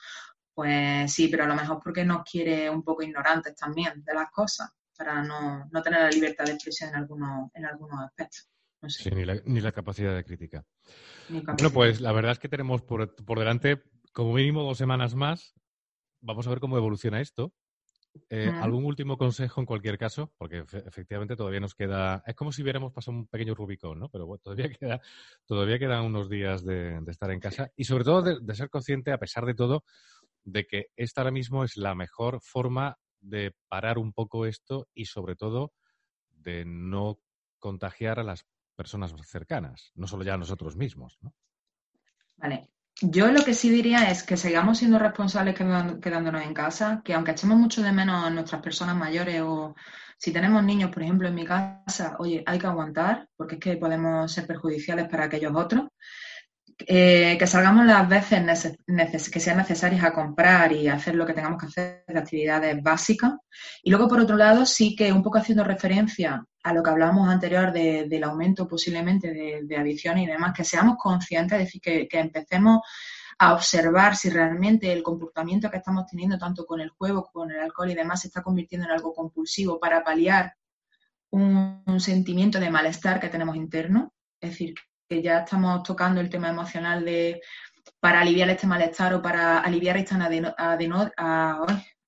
Pues 0.53 1.11
sí, 1.13 1.27
pero 1.27 1.43
a 1.43 1.47
lo 1.47 1.55
mejor 1.55 1.79
porque 1.83 2.03
nos 2.03 2.23
quiere 2.23 2.69
un 2.69 2.83
poco 2.83 3.03
ignorantes 3.03 3.55
también 3.55 4.03
de 4.03 4.13
las 4.13 4.31
cosas, 4.31 4.71
para 4.97 5.21
no, 5.21 5.69
tener 5.83 6.01
la 6.01 6.09
libertad 6.09 6.45
de 6.45 6.53
expresión 6.53 6.89
en 6.89 6.95
algunos, 6.95 7.51
en 7.53 7.65
algunos 7.65 7.99
aspectos. 8.03 8.49
Sí, 8.87 9.11
ni 9.11 9.25
la, 9.25 9.35
ni 9.45 9.59
la, 9.59 9.71
capacidad 9.71 10.15
de 10.15 10.23
crítica. 10.23 10.63
Bueno, 11.29 11.71
pues 11.71 11.99
la 11.99 12.11
verdad 12.11 12.31
es 12.31 12.39
que 12.39 12.49
tenemos 12.49 12.81
por, 12.81 13.15
por 13.15 13.39
delante 13.39 13.83
como 14.13 14.33
mínimo 14.33 14.63
dos 14.63 14.77
semanas 14.77 15.13
más. 15.13 15.53
Vamos 16.21 16.47
a 16.47 16.49
ver 16.49 16.59
cómo 16.59 16.77
evoluciona 16.77 17.21
esto. 17.21 17.53
Eh, 18.29 18.51
¿Algún 18.59 18.85
último 18.85 19.17
consejo 19.17 19.61
en 19.61 19.65
cualquier 19.65 19.97
caso? 19.97 20.33
Porque 20.37 20.63
efectivamente 20.85 21.35
todavía 21.35 21.59
nos 21.59 21.75
queda. 21.75 22.23
Es 22.25 22.35
como 22.35 22.51
si 22.51 22.61
hubiéramos 22.61 22.93
pasado 22.93 23.17
un 23.17 23.27
pequeño 23.27 23.55
Rubicón, 23.55 23.99
¿no? 23.99 24.09
Pero 24.09 24.25
bueno, 24.25 24.41
todavía, 24.43 24.69
queda, 24.79 25.01
todavía 25.45 25.79
quedan 25.79 26.05
unos 26.05 26.29
días 26.29 26.63
de, 26.63 26.99
estar 27.07 27.31
en 27.31 27.39
casa 27.39 27.71
y 27.75 27.83
sobre 27.83 28.03
todo 28.03 28.39
de, 28.39 28.55
ser 28.55 28.69
consciente, 28.69 29.11
a 29.11 29.17
pesar 29.17 29.45
de 29.45 29.53
todo, 29.53 29.83
de 30.43 30.65
que 30.65 30.87
esta 30.95 31.21
ahora 31.21 31.31
mismo 31.31 31.63
es 31.63 31.77
la 31.77 31.95
mejor 31.95 32.39
forma 32.41 32.97
de 33.19 33.53
parar 33.67 33.97
un 33.97 34.13
poco 34.13 34.45
esto 34.45 34.87
y 34.93 35.05
sobre 35.05 35.35
todo 35.35 35.73
de 36.29 36.63
no 36.65 37.19
contagiar 37.59 38.19
a 38.19 38.23
las 38.23 38.45
personas 38.75 39.13
cercanas, 39.25 39.91
no 39.95 40.07
solo 40.07 40.23
ya 40.23 40.35
a 40.35 40.37
nosotros 40.37 40.77
mismos, 40.77 41.17
¿no? 41.21 41.33
Vale. 42.37 42.69
Yo 43.01 43.31
lo 43.31 43.43
que 43.43 43.53
sí 43.53 43.69
diría 43.69 44.09
es 44.09 44.23
que 44.23 44.37
sigamos 44.37 44.79
siendo 44.79 44.97
responsables 44.97 45.55
quedándonos 45.55 46.41
en 46.41 46.53
casa, 46.53 47.01
que 47.05 47.13
aunque 47.13 47.31
echemos 47.31 47.57
mucho 47.57 47.83
de 47.83 47.91
menos 47.91 48.23
a 48.23 48.29
nuestras 48.31 48.61
personas 48.61 48.95
mayores 48.95 49.41
o 49.41 49.75
si 50.17 50.33
tenemos 50.33 50.63
niños, 50.63 50.89
por 50.91 51.03
ejemplo, 51.03 51.27
en 51.27 51.35
mi 51.35 51.45
casa, 51.45 52.15
oye, 52.17 52.43
hay 52.45 52.57
que 52.57 52.65
aguantar 52.65 53.27
porque 53.35 53.55
es 53.55 53.61
que 53.61 53.77
podemos 53.77 54.31
ser 54.31 54.47
perjudiciales 54.47 55.07
para 55.09 55.25
aquellos 55.25 55.53
otros. 55.55 55.89
Eh, 56.79 57.37
que 57.39 57.47
salgamos 57.47 57.87
las 57.87 58.07
veces 58.07 59.29
que 59.31 59.39
sean 59.39 59.57
necesarias 59.57 60.03
a 60.03 60.13
comprar 60.13 60.71
y 60.71 60.87
hacer 60.87 61.15
lo 61.15 61.25
que 61.25 61.33
tengamos 61.33 61.59
que 61.59 61.65
hacer 61.65 62.03
de 62.07 62.19
actividades 62.19 62.81
básicas. 62.83 63.33
Y 63.81 63.89
luego, 63.89 64.07
por 64.07 64.19
otro 64.19 64.35
lado, 64.37 64.65
sí 64.65 64.95
que 64.95 65.11
un 65.11 65.23
poco 65.23 65.39
haciendo 65.39 65.63
referencia 65.63 66.45
a 66.63 66.73
lo 66.73 66.83
que 66.83 66.89
hablábamos 66.91 67.29
anterior 67.29 67.71
del 67.71 68.23
aumento 68.23 68.67
posiblemente 68.67 69.33
de, 69.63 69.77
adicciones 69.77 70.25
y 70.25 70.27
demás, 70.27 70.53
que 70.53 70.63
seamos 70.63 70.97
conscientes, 70.97 71.57
es 71.59 71.65
decir, 71.65 71.81
que, 71.81 72.19
empecemos 72.19 72.81
a 73.39 73.53
observar 73.53 74.15
si 74.15 74.29
realmente 74.29 74.91
el 74.91 75.01
comportamiento 75.01 75.71
que 75.71 75.77
estamos 75.77 76.05
teniendo 76.05 76.37
tanto 76.37 76.65
con 76.65 76.79
el 76.79 76.89
juego, 76.89 77.27
con 77.31 77.51
el 77.51 77.59
alcohol 77.59 77.89
y 77.89 77.95
demás, 77.95 78.21
se 78.21 78.27
está 78.27 78.43
convirtiendo 78.43 78.85
en 78.85 78.93
algo 78.93 79.13
compulsivo 79.13 79.79
para 79.79 80.03
paliar 80.03 80.53
un, 81.31 81.83
un 81.85 81.99
sentimiento 81.99 82.59
de 82.59 82.69
malestar 82.69 83.19
que 83.19 83.29
tenemos 83.29 83.55
interno. 83.55 84.13
Es 84.39 84.51
decir, 84.51 84.75
que 85.07 85.21
ya 85.21 85.39
estamos 85.39 85.83
tocando 85.83 86.21
el 86.21 86.29
tema 86.29 86.49
emocional 86.49 87.03
de 87.05 87.41
para 87.99 88.21
aliviar 88.21 88.49
este 88.49 88.67
malestar 88.67 89.13
o 89.13 89.21
para 89.21 89.59
aliviar 89.59 89.97
esta 89.97 90.15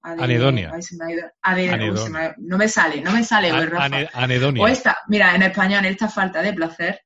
anedonia. 0.01 0.71
no 2.37 2.57
me 2.57 2.67
sale, 2.67 3.01
no 3.01 3.11
me 3.11 3.23
sale. 3.23 3.49
anedonia. 4.13 4.63
O 4.63 4.67
esta, 4.67 4.97
mira, 5.07 5.35
en 5.35 5.43
español, 5.43 5.85
esta 5.85 6.09
falta 6.09 6.41
de 6.41 6.53
placer. 6.53 7.01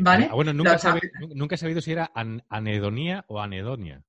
¿Vale? 0.00 0.28
Ah, 0.30 0.34
bueno, 0.34 0.52
nunca, 0.52 0.74
he 0.74 0.78
sabido, 0.78 1.08
nunca, 1.34 1.54
he 1.54 1.58
sabido, 1.58 1.80
si 1.80 1.92
era 1.92 2.10
anedonía 2.48 3.24
o 3.28 3.40
anedonia. 3.40 4.02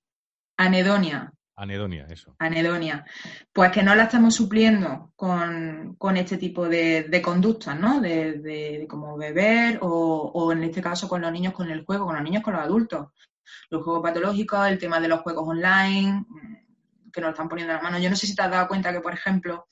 Anedonia. 0.57 1.31
Anedonia, 1.59 2.07
eso. 2.09 2.33
Anedonia. 2.39 3.05
Pues 3.51 3.69
que 3.71 3.83
no 3.83 3.93
la 3.93 4.03
estamos 4.03 4.33
supliendo 4.33 5.11
con, 5.17 5.97
este 6.15 6.37
tipo 6.37 6.69
de, 6.69 7.21
conductas, 7.21 7.77
¿no? 7.77 7.99
De, 7.99 8.85
como 8.89 9.17
beber 9.17 9.77
o, 9.81 10.51
en 10.53 10.63
este 10.63 10.81
caso 10.81 11.09
con 11.09 11.21
los 11.21 11.31
niños 11.33 11.53
con 11.53 11.69
el 11.69 11.83
juego, 11.83 12.05
con 12.05 12.15
los 12.15 12.23
niños 12.23 12.43
con 12.43 12.53
los 12.53 12.63
adultos. 12.63 13.07
Los 13.69 13.83
juegos 13.83 14.01
patológicos, 14.01 14.67
el 14.67 14.77
tema 14.77 15.01
de 15.01 15.09
los 15.09 15.19
juegos 15.19 15.47
online, 15.47 16.25
mm, 16.27 17.11
que 17.11 17.19
nos 17.19 17.31
están 17.31 17.49
poniendo 17.49 17.73
en 17.73 17.77
la 17.77 17.83
mano. 17.83 17.99
Yo 17.99 18.09
no 18.09 18.15
sé 18.15 18.25
si 18.25 18.35
te 18.35 18.41
has 18.41 18.51
dado 18.51 18.67
cuenta 18.69 18.93
que, 18.93 19.01
por 19.01 19.13
ejemplo, 19.13 19.67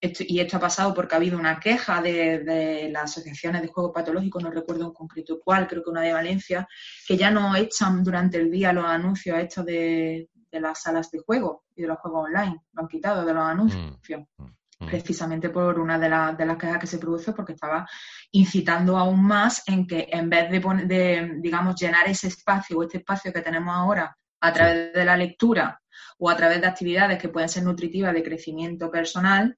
y 0.00 0.40
esto 0.40 0.58
ha 0.58 0.60
pasado 0.60 0.92
porque 0.92 1.14
ha 1.14 1.18
habido 1.18 1.38
una 1.38 1.58
queja 1.58 2.02
de, 2.02 2.40
de, 2.40 2.90
las 2.90 3.04
asociaciones 3.04 3.62
de 3.62 3.68
juegos 3.68 3.92
patológicos, 3.94 4.42
no 4.42 4.50
recuerdo 4.50 4.84
en 4.84 4.92
concreto 4.92 5.40
cuál, 5.42 5.66
creo 5.66 5.82
que 5.82 5.90
una 5.90 6.02
de 6.02 6.12
Valencia, 6.12 6.68
que 7.06 7.16
ya 7.16 7.30
no 7.30 7.56
echan 7.56 8.04
durante 8.04 8.36
el 8.36 8.50
día 8.50 8.74
los 8.74 8.84
anuncios 8.84 9.38
estos 9.38 9.64
de, 9.64 10.28
de 10.50 10.60
las 10.60 10.82
salas 10.82 11.10
de 11.10 11.20
juego 11.20 11.64
y 11.74 11.82
de 11.82 11.88
los 11.88 11.98
juegos 11.98 12.26
online. 12.26 12.60
Lo 12.72 12.82
han 12.82 12.88
quitado 12.88 13.24
de 13.24 13.34
los 13.34 13.44
anuncios. 13.44 13.92
Mm, 14.36 14.44
mm. 14.44 14.56
Precisamente 14.78 15.48
por 15.48 15.80
una 15.80 15.98
de, 15.98 16.08
las 16.10 16.36
de 16.36 16.44
las 16.44 16.58
quejas 16.58 16.78
que 16.78 16.86
se 16.86 16.98
produce, 16.98 17.32
porque 17.32 17.54
estaba 17.54 17.88
incitando 18.32 18.98
aún 18.98 19.24
más 19.24 19.62
en 19.66 19.86
que 19.86 20.06
en 20.10 20.28
vez 20.28 20.50
de, 20.50 20.60
poner- 20.60 20.86
de, 20.86 21.36
digamos, 21.38 21.76
llenar 21.80 22.06
ese 22.08 22.28
espacio 22.28 22.76
o 22.76 22.82
este 22.82 22.98
espacio 22.98 23.32
que 23.32 23.40
tenemos 23.40 23.74
ahora 23.74 24.14
a 24.40 24.52
través 24.52 24.92
de 24.92 25.04
la 25.04 25.16
lectura 25.16 25.80
o 26.18 26.28
a 26.28 26.36
través 26.36 26.60
de 26.60 26.66
actividades 26.66 27.18
que 27.18 27.30
pueden 27.30 27.48
ser 27.48 27.62
nutritivas 27.62 28.12
de 28.12 28.22
crecimiento 28.22 28.90
personal, 28.90 29.56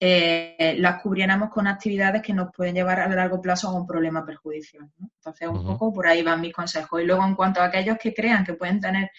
eh, 0.00 0.74
las 0.78 1.00
cubriéramos 1.00 1.50
con 1.50 1.68
actividades 1.68 2.22
que 2.22 2.34
nos 2.34 2.50
pueden 2.52 2.74
llevar 2.74 2.98
a 2.98 3.08
largo 3.08 3.40
plazo 3.40 3.68
a 3.68 3.74
un 3.74 3.86
problema 3.86 4.26
perjudicial. 4.26 4.90
¿no? 4.98 5.10
Entonces, 5.16 5.48
un 5.48 5.64
poco 5.64 5.92
por 5.92 6.08
ahí 6.08 6.22
van 6.22 6.40
mis 6.40 6.52
consejos. 6.52 7.00
Y 7.00 7.04
luego, 7.04 7.24
en 7.24 7.36
cuanto 7.36 7.60
a 7.60 7.66
aquellos 7.66 7.98
que 7.98 8.12
crean 8.12 8.44
que 8.44 8.54
pueden 8.54 8.80
tener, 8.80 9.10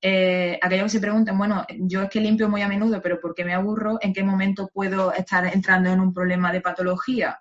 eh, 0.00 0.58
aquellos 0.62 0.84
que 0.84 0.90
se 0.90 1.00
pregunten, 1.00 1.36
bueno, 1.36 1.66
yo 1.80 2.02
es 2.02 2.10
que 2.10 2.20
limpio 2.20 2.48
muy 2.48 2.62
a 2.62 2.68
menudo, 2.68 3.00
pero 3.02 3.18
¿por 3.20 3.34
qué 3.34 3.44
me 3.44 3.54
aburro? 3.54 3.98
¿En 4.00 4.12
qué 4.12 4.22
momento 4.22 4.68
puedo 4.72 5.12
estar 5.12 5.46
entrando 5.52 5.90
en 5.90 6.00
un 6.00 6.12
problema 6.14 6.52
de 6.52 6.60
patología? 6.60 7.40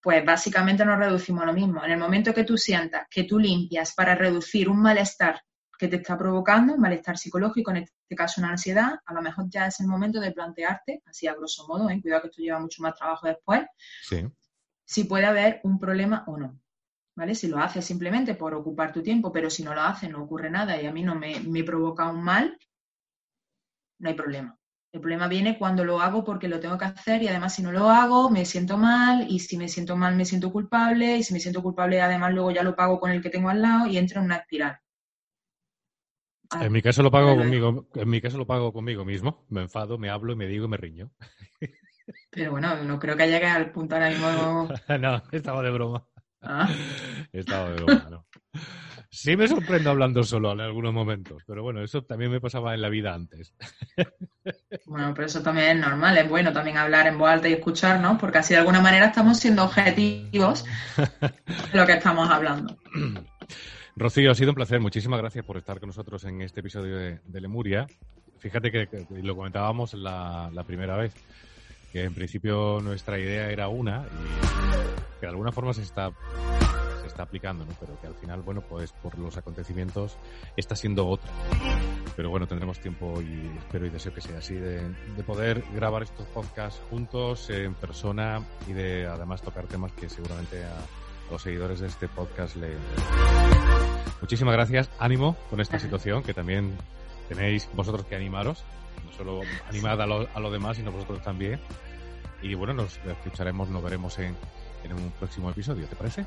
Pues 0.00 0.24
básicamente 0.24 0.84
nos 0.84 0.98
reducimos 0.98 1.42
a 1.42 1.46
lo 1.46 1.52
mismo. 1.52 1.84
En 1.84 1.90
el 1.90 1.98
momento 1.98 2.32
que 2.32 2.44
tú 2.44 2.56
sientas 2.56 3.06
que 3.10 3.24
tú 3.24 3.38
limpias 3.38 3.94
para 3.94 4.14
reducir 4.14 4.68
un 4.68 4.80
malestar 4.80 5.40
que 5.78 5.88
te 5.88 5.96
está 5.96 6.18
provocando, 6.18 6.74
un 6.74 6.80
malestar 6.80 7.16
psicológico, 7.16 7.70
en 7.70 7.78
este 7.78 8.16
caso 8.16 8.40
una 8.40 8.50
ansiedad, 8.50 8.98
a 9.04 9.14
lo 9.14 9.22
mejor 9.22 9.44
ya 9.48 9.66
es 9.66 9.78
el 9.80 9.86
momento 9.86 10.18
de 10.20 10.32
plantearte, 10.32 11.02
así 11.06 11.28
a 11.28 11.34
grosso 11.34 11.66
modo, 11.68 11.88
¿eh? 11.88 12.00
cuidado 12.02 12.22
que 12.22 12.28
esto 12.28 12.42
lleva 12.42 12.58
mucho 12.58 12.82
más 12.82 12.94
trabajo 12.94 13.28
después, 13.28 13.62
Sí. 14.02 14.24
si 14.84 15.04
puede 15.04 15.26
haber 15.26 15.60
un 15.62 15.78
problema 15.78 16.24
o 16.26 16.36
no. 16.36 16.58
¿Vale? 17.18 17.34
Si 17.34 17.48
lo 17.48 17.58
haces 17.58 17.84
simplemente 17.84 18.34
por 18.34 18.54
ocupar 18.54 18.92
tu 18.94 19.02
tiempo, 19.02 19.30
pero 19.30 19.50
si 19.50 19.62
no 19.62 19.74
lo 19.74 19.82
haces 19.82 20.08
no 20.10 20.22
ocurre 20.22 20.48
nada 20.50 20.80
y 20.80 20.86
a 20.86 20.92
mí 20.92 21.02
no 21.02 21.14
me, 21.14 21.38
me 21.40 21.62
provoca 21.62 22.08
un 22.10 22.22
mal, 22.22 22.58
no 24.00 24.08
hay 24.08 24.14
problema. 24.14 24.56
El 24.92 25.00
problema 25.00 25.28
viene 25.28 25.56
cuando 25.58 25.84
lo 25.84 26.00
hago 26.00 26.24
porque 26.24 26.48
lo 26.48 26.58
tengo 26.60 26.78
que 26.78 26.86
hacer 26.86 27.22
y 27.22 27.28
además 27.28 27.54
si 27.54 27.62
no 27.62 27.70
lo 27.72 27.90
hago 27.90 28.28
me 28.30 28.44
siento 28.46 28.76
mal 28.78 29.26
y 29.30 29.38
si 29.40 29.56
me 29.58 29.68
siento 29.68 29.96
mal 29.96 30.16
me 30.16 30.24
siento 30.24 30.50
culpable 30.50 31.16
y 31.18 31.22
si 31.22 31.32
me 31.34 31.40
siento 31.40 31.62
culpable 31.62 32.00
además 32.00 32.32
luego 32.32 32.50
ya 32.50 32.62
lo 32.64 32.74
pago 32.74 32.98
con 32.98 33.10
el 33.12 33.22
que 33.22 33.30
tengo 33.30 33.50
al 33.50 33.62
lado 33.62 33.86
y 33.86 33.98
entro 33.98 34.18
en 34.20 34.26
una 34.26 34.36
espiral. 34.36 34.80
Ah, 36.50 36.64
En 36.66 36.72
mi 36.72 36.80
caso 36.82 37.02
lo 37.02 37.10
pago 37.10 37.36
conmigo, 37.36 37.86
en 37.94 38.08
mi 38.08 38.20
caso 38.20 38.38
lo 38.38 38.46
pago 38.46 38.72
conmigo 38.72 39.04
mismo. 39.04 39.44
Me 39.48 39.62
enfado, 39.62 39.98
me 39.98 40.10
hablo 40.10 40.32
y 40.32 40.36
me 40.36 40.46
digo 40.46 40.64
y 40.66 40.68
me 40.68 40.76
riño. 40.76 41.10
Pero 42.30 42.52
bueno, 42.52 42.82
no 42.84 42.98
creo 42.98 43.16
que 43.16 43.26
llegue 43.26 43.46
al 43.46 43.70
punto 43.70 43.94
ahora 43.94 44.08
mismo. 44.08 44.68
no, 45.00 45.22
estaba 45.32 45.62
de 45.62 45.70
broma. 45.70 46.06
Ah, 46.42 46.68
Estaba 47.32 47.70
de 47.70 47.82
broma, 47.82 48.06
no. 48.10 48.26
Sí 49.10 49.36
me 49.36 49.48
sorprendo 49.48 49.90
hablando 49.90 50.22
solo 50.22 50.52
en 50.52 50.60
algunos 50.60 50.92
momentos, 50.92 51.42
pero 51.46 51.62
bueno, 51.62 51.82
eso 51.82 52.02
también 52.02 52.30
me 52.30 52.40
pasaba 52.40 52.74
en 52.74 52.82
la 52.82 52.88
vida 52.88 53.14
antes. 53.14 53.54
Bueno, 54.86 55.12
pero 55.14 55.26
eso 55.26 55.42
también 55.42 55.76
es 55.76 55.86
normal, 55.86 56.16
es 56.16 56.26
bueno 56.26 56.50
también 56.54 56.78
hablar 56.78 57.06
en 57.06 57.18
voz 57.18 57.28
alta 57.28 57.48
y 57.50 57.52
escucharnos, 57.52 58.18
porque 58.18 58.38
así 58.38 58.54
de 58.54 58.60
alguna 58.60 58.80
manera 58.80 59.06
estamos 59.06 59.38
siendo 59.38 59.62
objetivos 59.62 60.64
de 60.96 61.78
lo 61.78 61.84
que 61.84 61.92
estamos 61.92 62.30
hablando. 62.30 62.78
Rocío, 63.96 64.30
ha 64.30 64.34
sido 64.34 64.52
un 64.52 64.54
placer. 64.54 64.80
Muchísimas 64.80 65.20
gracias 65.20 65.44
por 65.44 65.58
estar 65.58 65.80
con 65.80 65.88
nosotros 65.88 66.24
en 66.24 66.40
este 66.40 66.60
episodio 66.60 66.96
de, 66.96 67.20
de 67.22 67.40
Lemuria. 67.42 67.86
Fíjate 68.38 68.72
que, 68.72 68.86
que 68.86 69.06
lo 69.22 69.36
comentábamos 69.36 69.92
la, 69.92 70.48
la 70.52 70.64
primera 70.64 70.96
vez, 70.96 71.12
que 71.92 72.04
en 72.04 72.14
principio 72.14 72.80
nuestra 72.80 73.18
idea 73.18 73.50
era 73.50 73.68
una 73.68 74.06
y 74.06 75.20
que 75.20 75.26
de 75.26 75.28
alguna 75.28 75.52
forma 75.52 75.72
se 75.72 75.82
está 75.82 76.10
se 77.00 77.06
está 77.06 77.22
aplicando, 77.22 77.64
¿no? 77.64 77.72
pero 77.80 77.98
que 78.00 78.06
al 78.06 78.14
final, 78.14 78.42
bueno, 78.42 78.60
pues 78.60 78.92
por 78.92 79.18
los 79.18 79.36
acontecimientos 79.36 80.16
está 80.56 80.76
siendo 80.76 81.06
otra. 81.06 81.30
Pero 82.16 82.30
bueno, 82.30 82.46
tendremos 82.46 82.80
tiempo 82.80 83.20
y 83.22 83.56
espero 83.58 83.86
y 83.86 83.90
deseo 83.90 84.12
que 84.12 84.20
sea 84.20 84.38
así, 84.38 84.54
de, 84.54 84.80
de 84.88 85.22
poder 85.24 85.62
grabar 85.74 86.02
estos 86.02 86.26
podcasts 86.26 86.80
juntos, 86.90 87.48
en 87.50 87.74
persona 87.74 88.44
y 88.66 88.72
de 88.72 89.06
además 89.06 89.40
tocar 89.42 89.66
temas 89.66 89.92
que 89.92 90.08
seguramente 90.08 90.64
a 90.64 90.76
los 91.30 91.42
seguidores 91.42 91.80
de 91.80 91.86
este 91.86 92.08
podcast 92.08 92.56
le... 92.56 92.76
Muchísimas 94.20 94.54
gracias, 94.54 94.90
ánimo 94.98 95.36
con 95.48 95.60
esta 95.60 95.78
situación, 95.78 96.22
que 96.22 96.34
también 96.34 96.76
tenéis 97.28 97.68
vosotros 97.74 98.06
que 98.06 98.16
animaros, 98.16 98.64
no 99.04 99.12
solo 99.12 99.40
animad 99.68 100.00
a 100.00 100.06
lo, 100.06 100.28
a 100.34 100.40
lo 100.40 100.50
demás, 100.50 100.76
sino 100.76 100.92
vosotros 100.92 101.22
también. 101.22 101.60
Y 102.42 102.54
bueno, 102.54 102.74
nos 102.74 102.98
escucharemos, 103.04 103.68
nos 103.68 103.82
veremos 103.82 104.18
en, 104.18 104.36
en 104.84 104.92
un 104.92 105.10
próximo 105.12 105.50
episodio, 105.50 105.86
¿te 105.86 105.96
parece? 105.96 106.24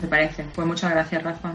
Me 0.00 0.08
parece. 0.08 0.44
Pues 0.54 0.66
muchas 0.66 0.90
gracias, 0.90 1.22
Rafa. 1.22 1.54